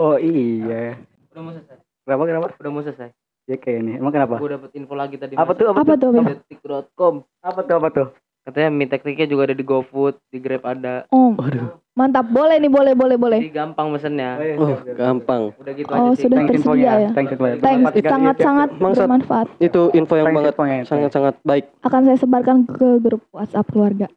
Oh 0.05 0.17
iya. 0.17 1.01
udah 1.33 1.41
mau 1.41 1.51
selesai 1.51 1.77
Kenapa 2.05 2.23
kenapa? 2.23 2.47
udah 2.55 2.71
mau 2.71 2.83
selesai 2.83 3.09
Ya 3.45 3.57
kayak 3.57 3.79
ini. 3.79 3.93
Emang 3.97 4.09
kenapa? 4.11 4.37
gue 4.37 4.51
dapet 4.51 4.71
info 4.73 4.93
lagi 4.93 5.17
tadi 5.17 5.33
Apa 5.35 5.53
tuh? 5.53 5.69
Apa, 5.69 5.81
Apa 5.81 5.95
tuh? 5.97 6.13
detik.com 6.13 7.15
Apa 7.41 7.61
tuh? 7.61 7.75
Apa 7.75 7.89
tuh? 7.91 8.09
katanya 8.45 8.69
mie 8.69 8.85
tek-teknya 8.85 9.25
juga 9.25 9.49
ada 9.49 9.57
di 9.57 9.65
GoFood 9.65 10.21
di 10.29 10.37
Grab 10.37 10.69
ada 10.69 11.09
Oh, 11.09 11.33
Waduh. 11.33 11.81
mantap. 11.97 12.29
Boleh 12.29 12.61
nih, 12.61 12.69
boleh, 12.69 12.93
boleh, 12.93 13.17
boleh. 13.17 13.41
jadi 13.41 13.57
gampang 13.57 13.89
mesennya 13.89 14.37
iya, 14.37 14.61
Oh, 14.61 14.77
gampang. 14.85 15.57
udah 15.57 15.73
gitu 15.73 15.89
Oh, 15.89 15.97
aja 15.97 16.09
sih 16.13 16.29
sudah 16.29 16.37
Thanks 16.37 16.51
tersedia 16.53 16.61
infonya. 16.61 16.93
ya. 16.93 17.11
Thanks. 17.17 17.31
Thanks, 17.65 18.05
sangat-sangat 18.05 18.69
bermanfaat. 18.77 19.47
Itu 19.57 19.89
info 19.97 20.13
yang 20.15 20.29
Thanks 20.29 20.37
banget 20.53 20.55
sangat-sangat 20.85 21.35
baik. 21.41 21.65
Akan 21.81 22.05
saya 22.05 22.21
sebarkan 22.21 22.69
ke 22.69 23.01
grup 23.01 23.25
WhatsApp 23.33 23.65
keluarga. 23.73 24.13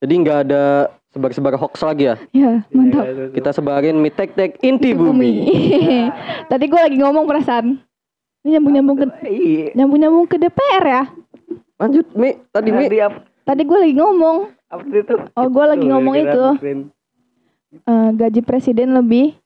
Jadi 0.00 0.12
nggak 0.20 0.38
ada 0.48 0.64
sebar-sebar 1.14 1.54
hoax 1.54 1.78
lagi 1.80 2.04
ya. 2.04 2.14
Ya, 2.30 2.52
mantap. 2.68 3.06
Iya, 3.06 3.30
Kita 3.30 3.50
sebarin 3.50 3.96
mie 3.96 4.10
tek-tek 4.10 4.58
inti 4.60 4.90
bumi. 4.90 5.46
Tadi 6.50 6.64
gue 6.66 6.80
lagi 6.80 6.98
ngomong 6.98 7.24
perasaan. 7.24 7.78
Ini 8.42 8.58
nyambung-nyambung 8.58 8.96
ke 8.98 9.06
Iya. 9.22 9.72
nyambung-nyambung 9.72 10.26
ke 10.26 10.36
DPR 10.36 10.84
ya. 10.84 11.02
Lanjut, 11.78 12.06
Mi. 12.12 12.34
Tadi 12.50 12.68
Mi. 12.68 12.90
Tadi 13.40 13.62
gue 13.62 13.78
lagi 13.78 13.94
ngomong 13.94 14.36
Apa 14.66 14.82
itu? 14.90 15.14
Oh, 15.32 15.46
gua 15.46 15.70
lagi 15.70 15.86
ngomong 15.86 16.14
itu. 16.18 16.44
eh, 17.76 18.08
gaji 18.10 18.40
presiden 18.42 18.90
lebih 18.92 19.38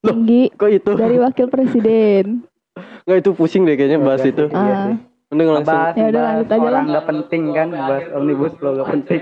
Loh. 0.00 0.16
tinggi 0.16 0.48
Kok 0.50 0.70
itu? 0.70 0.90
dari 0.96 1.20
wakil 1.20 1.46
presiden. 1.46 2.40
Nggak 3.04 3.18
itu 3.20 3.30
pusing 3.32 3.62
deh 3.62 3.76
kayaknya 3.76 4.00
bahas 4.00 4.24
itu. 4.24 4.48
Ah. 4.50 4.96
Mending 5.26 5.48
langsung. 5.50 5.74
Bahas, 5.74 5.92
Ya 5.92 6.06
udah, 6.06 6.22
lanjut 6.22 6.46
aja 6.46 6.58
orang 6.60 6.70
lah. 6.72 6.84
nggak 6.86 7.06
penting 7.06 7.42
kan, 7.50 7.68
bahas 7.72 8.04
omnibus 8.14 8.52
law 8.56 8.72
nggak 8.72 8.88
penting. 8.92 9.20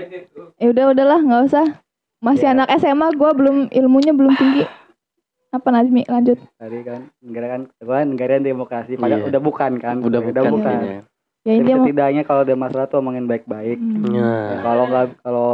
Ya 0.55 0.67
udah 0.69 0.85
udahlah 0.91 1.19
nggak 1.19 1.43
usah. 1.45 1.65
Masih 2.19 2.47
Ya. 2.47 2.53
anak 2.53 2.67
SMA 2.75 3.07
gue 3.11 3.31
belum 3.31 3.57
ilmunya 3.69 4.13
belum 4.13 4.33
tinggi. 4.33 4.65
Apa 5.49 5.67
Najmi 5.67 6.05
lanjut? 6.05 6.37
Tadi 6.53 6.79
kan 6.81 7.01
negara 7.19 7.47
kan, 7.49 7.61
gua 7.79 7.95
kan 7.97 8.07
negara 8.07 8.33
demokrasi, 8.37 8.91
padahal 8.95 9.23
Iya. 9.23 9.29
udah 9.29 9.41
bukan 9.41 9.71
kan? 9.77 9.95
Udah 9.97 10.21
bukan. 10.21 10.43
bukan. 10.51 10.61
kayaknya. 10.61 11.01
Ya 11.41 11.51
Tapi 11.51 11.51
intinya 11.55 11.75
mau 11.75 11.85
setidaknya 11.85 12.23
kalau 12.23 12.41
ada 12.41 12.55
masalah 12.55 12.85
tuh 12.85 12.97
omongin 12.99 13.25
baik-baik. 13.25 13.77
Hmm. 13.77 14.03
Ya, 14.11 14.25
Nah, 14.25 14.59
kalau 14.61 14.83
nggak 14.85 15.05
kalau 15.21 15.49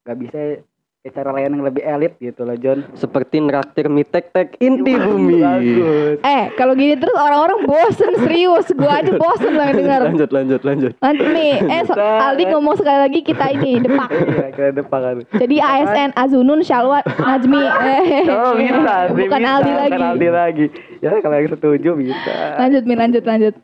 nggak 0.00 0.16
bisa 0.18 0.36
ya 0.38 0.54
cara 1.02 1.32
lain 1.32 1.56
yang 1.56 1.64
lebih 1.64 1.80
elit 1.80 2.12
gitu 2.20 2.44
loh 2.44 2.52
John. 2.54 2.84
seperti 2.92 3.40
neraktir 3.40 3.88
mie 3.88 4.04
tek-tek 4.04 4.52
inti 4.60 4.92
bumi. 4.92 5.40
Bagus. 5.40 6.20
Eh, 6.20 6.52
kalau 6.52 6.76
gini 6.76 6.92
terus 6.92 7.16
orang-orang 7.16 7.64
bosen 7.64 8.20
serius. 8.20 8.68
Gua 8.76 9.00
aja 9.00 9.08
bosen 9.10 9.56
lah 9.56 9.72
dengar. 9.72 10.04
Lanjut, 10.04 10.28
lanjut, 10.28 10.60
lanjut. 10.60 10.92
Nanti 11.00 11.24
nih, 11.24 11.56
eh 11.56 11.82
so- 11.88 11.96
Aldi 11.96 12.52
ngomong 12.52 12.76
sekali 12.76 12.98
lagi 13.00 13.20
kita 13.24 13.48
ini 13.48 13.80
depak. 13.80 14.12
Kira 14.52 14.70
depan 14.76 15.00
kan. 15.00 15.16
Jadi 15.40 15.56
ASN 15.56 16.10
Azunun 16.12 16.60
Syalwat 16.60 17.08
Najmi. 17.08 17.62
Eh, 17.64 18.28
Oh 18.36 18.52
bisa 18.52 18.96
sih, 19.08 19.24
Bukan 19.24 19.40
bisa. 19.40 19.50
Aldi 19.56 19.70
Bukan 19.72 19.80
lagi. 19.80 20.02
Aldi 20.04 20.28
lagi. 20.28 20.66
Ya 21.00 21.16
kalau 21.16 21.34
yang 21.34 21.48
setuju 21.48 21.90
bisa. 21.96 22.36
Lanjut 22.60 22.82
Mi, 22.84 22.94
lanjut 22.94 23.24
lanjut. 23.24 23.54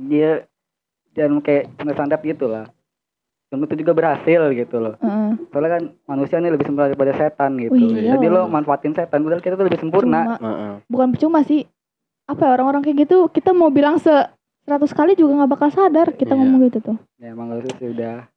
Dia 0.00 0.48
jangan 1.12 1.44
kayak 1.44 1.68
santet 1.92 2.24
gitu 2.24 2.48
lah. 2.48 2.64
Belum 3.48 3.64
itu 3.64 3.74
juga 3.80 3.92
berhasil 3.92 4.40
gitu 4.52 4.76
loh. 4.76 4.94
Heeh. 4.98 5.30
Soalnya 5.48 5.70
kan 5.72 5.82
manusia 6.06 6.36
ini 6.36 6.48
lebih 6.48 6.68
sempurna 6.68 6.86
daripada 6.86 7.12
setan 7.16 7.56
gitu. 7.56 7.72
Wih, 7.72 7.96
iya 7.98 8.14
Jadi 8.14 8.26
lo 8.28 8.44
manfaatin 8.44 8.92
setan, 8.92 9.24
padahal 9.24 9.40
kita 9.40 9.56
tuh 9.56 9.64
lebih 9.64 9.80
sempurna. 9.80 10.20
Cuma- 10.28 10.40
Heeh. 10.44 10.72
bukan 10.84 11.08
percuma 11.10 11.40
sih. 11.42 11.64
Apa 12.24 12.44
ya 12.44 12.50
orang-orang 12.52 12.84
kayak 12.84 13.08
gitu 13.08 13.24
kita 13.26 13.56
mau 13.56 13.72
bilang 13.72 13.96
se 13.96 14.12
100 14.68 14.92
kali 14.92 15.16
juga 15.16 15.32
nggak 15.32 15.48
bakal 15.50 15.72
sadar 15.72 16.12
kita 16.12 16.36
Iya. 16.36 16.38
ngomong 16.38 16.60
gitu 16.68 16.78
tuh. 16.84 16.96
Ya 17.16 17.32
emang 17.32 17.48
harus 17.48 17.72
sih 17.72 17.88
udah 17.88 18.28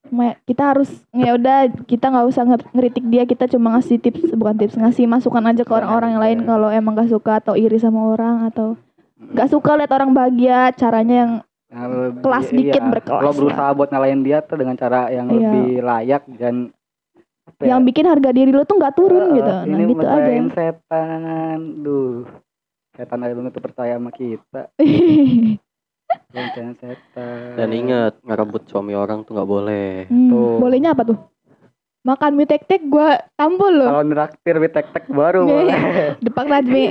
kita 0.42 0.64
harus 0.66 0.90
ya 1.12 1.36
udah 1.36 1.58
kita 1.84 2.06
nggak 2.08 2.26
usah 2.26 2.44
nger- 2.46 2.72
ngeritik 2.72 3.04
dia 3.06 3.24
kita 3.26 3.52
cuma 3.52 3.76
ngasih 3.76 4.00
tips 4.00 4.32
bukan 4.32 4.56
tips 4.56 4.80
ngasih 4.80 5.12
masukan 5.12 5.44
aja 5.44 5.68
ke 5.68 5.74
orang-orang 5.76 6.16
yang 6.16 6.24
lain 6.24 6.40
kalau 6.48 6.72
emang 6.72 6.96
gak 6.96 7.12
suka 7.12 7.44
atau 7.44 7.54
iri 7.54 7.76
sama 7.76 8.08
orang 8.08 8.48
atau 8.48 8.80
nggak 9.22 9.52
suka 9.52 9.76
lihat 9.76 9.92
orang 9.92 10.12
bahagia 10.12 10.72
caranya 10.72 11.16
yang 11.20 11.32
Nah, 11.72 11.88
lebih- 11.88 12.20
Kelas 12.20 12.48
dikit 12.50 12.84
berkelas 12.84 13.24
Lo 13.24 13.32
berusaha 13.32 13.72
buat 13.72 13.90
ngalahin 13.90 14.22
dia 14.22 14.44
tuh 14.44 14.60
dengan 14.60 14.76
cara 14.76 15.08
yang 15.08 15.26
Iya. 15.26 15.36
lebih 15.40 15.70
layak 15.82 16.24
dan 16.36 16.56
apa 17.42 17.62
ya, 17.64 17.68
yang 17.72 17.82
bikin 17.82 18.06
harga 18.06 18.30
diri 18.30 18.52
lo 18.52 18.62
tuh 18.62 18.76
nggak 18.76 18.94
turun 18.94 19.24
eh, 19.26 19.36
gitu 19.36 19.50
nah 19.50 19.64
ini 19.66 19.84
gitu 19.90 20.06
aja 20.06 20.32
setan. 20.52 21.60
Duh. 21.80 22.28
Setan 22.92 23.20
aja 23.20 23.32
belum 23.32 23.48
tentu 23.48 23.62
percaya 23.62 23.96
sama 23.96 24.12
kita. 24.12 24.68
Setan. 26.32 26.76
Dan 27.56 27.70
ingat 27.72 28.20
ngerebut 28.22 28.68
suami 28.68 28.92
orang 28.92 29.24
tuh 29.24 29.32
nggak 29.34 29.50
boleh. 29.50 30.06
Hmm, 30.06 30.28
Tuh. 30.28 30.60
bolehnya 30.60 30.92
apa 30.92 31.04
tuh 31.06 31.20
makan 32.02 32.34
mie 32.34 32.50
tek 32.50 32.66
tek 32.66 32.82
gue 32.84 33.10
tampol 33.32 33.70
lo 33.72 33.86
Kalau 33.86 34.04
neraktir 34.04 34.58
di 34.58 34.70
tek-tek 34.70 35.06
baru 35.08 35.46
Nih. 35.46 35.54
boleh. 35.54 35.80
depan 36.18 36.46
Najmi 36.50 36.86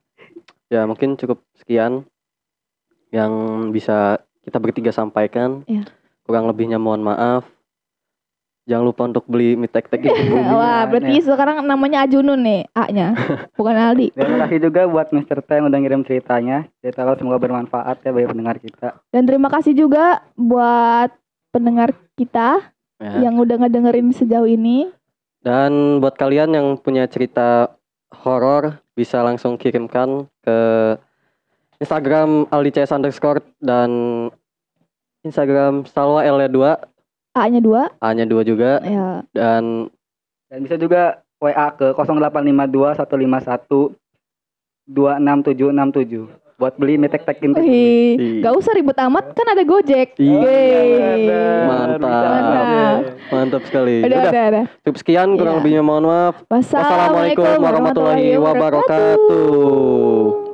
ya 0.72 0.82
mungkin 0.82 1.14
cukup 1.14 1.44
sekian 1.54 2.08
yang 3.16 3.32
bisa 3.72 4.20
kita 4.44 4.60
bertiga 4.60 4.92
sampaikan. 4.92 5.64
Iya. 5.64 5.88
Kurang 6.22 6.44
lebihnya 6.44 6.76
mohon 6.76 7.00
maaf. 7.00 7.48
Jangan 8.66 8.82
lupa 8.84 9.06
untuk 9.06 9.22
beli 9.24 9.54
mie 9.54 9.70
tek 9.70 9.86
tek 9.86 10.02
itu. 10.02 10.10
wah 10.50 10.82
berarti 10.84 11.22
sekarang 11.22 11.62
namanya 11.62 12.02
Ajunun 12.02 12.42
nih 12.42 12.66
A 12.74 12.90
nya 12.90 13.14
bukan 13.54 13.78
Aldi 13.78 14.10
Terima 14.10 14.42
kasih 14.42 14.58
juga 14.58 14.90
buat 14.90 15.06
Mr. 15.08 15.38
T 15.38 15.48
yang 15.54 15.70
udah 15.70 15.78
ngirim 15.78 16.02
ceritanya. 16.02 16.66
Cerita 16.82 17.06
lo 17.06 17.14
semoga 17.14 17.38
bermanfaat 17.38 18.02
ya 18.02 18.10
bagi 18.10 18.26
pendengar 18.26 18.58
kita. 18.58 18.98
dan 19.08 19.22
terima 19.22 19.46
kasih 19.48 19.70
juga 19.72 20.18
buat 20.34 21.14
pendengar 21.48 21.94
kita 22.14 22.74
Ya. 22.96 23.28
yang 23.28 23.36
udah 23.36 23.60
ngedengerin 23.60 24.08
sejauh 24.08 24.48
ini 24.48 24.88
Dan 25.38 26.00
buat 26.00 26.16
kalian 26.16 26.48
yang 26.50 26.66
punya 26.74 27.04
cerita 27.04 27.76
horor 28.10 28.80
bisa 28.96 29.20
langsung 29.20 29.54
kirimkan 29.54 30.24
ke 30.40 30.56
Instagram 31.76 32.48
Aldi 32.48 32.70
CS 32.72 32.90
underscore 32.90 33.42
dan 33.58 33.90
Instagram 35.22 35.84
Salwa 35.84 36.22
L2 36.22 36.58
A 37.36 37.42
nya 37.46 37.60
dua 37.60 37.92
A 38.00 38.12
nya 38.12 38.24
2 38.24 38.42
juga 38.42 38.80
ya 38.80 39.22
dan 39.30 39.90
Dan 40.46 40.62
bisa 40.62 40.78
juga 40.78 41.20
WA 41.36 41.68
ke 41.70 41.92
0852 41.92 42.96
151 42.96 43.92
26767 44.86 46.30
buat 46.56 46.72
beli 46.80 46.96
mie 46.96 47.12
tek-tek 47.12 47.44
ini. 47.44 47.52
Wih, 47.52 48.40
gak 48.40 48.56
usah 48.56 48.72
ribet 48.72 48.96
amat 48.96 49.36
kan 49.36 49.44
ada 49.44 49.60
Gojek. 49.60 50.16
Iya, 50.16 50.40
Yeay. 50.40 51.28
Mantap. 51.68 52.00
Mantap. 52.00 53.04
mantap 53.28 53.62
sekali. 53.68 54.00
Udah, 54.00 54.08
Udah, 54.08 54.32
udah, 54.32 54.44
udah. 54.48 54.64
cukup 54.80 54.96
sekian 54.96 55.36
kurang 55.36 55.52
Iya. 55.52 55.60
lebihnya 55.60 55.82
mohon 55.84 56.08
maaf. 56.08 56.40
Wassalamualaikum 56.48 57.60
warahmatullahi 57.60 58.40
wabarakatuh. 58.40 60.45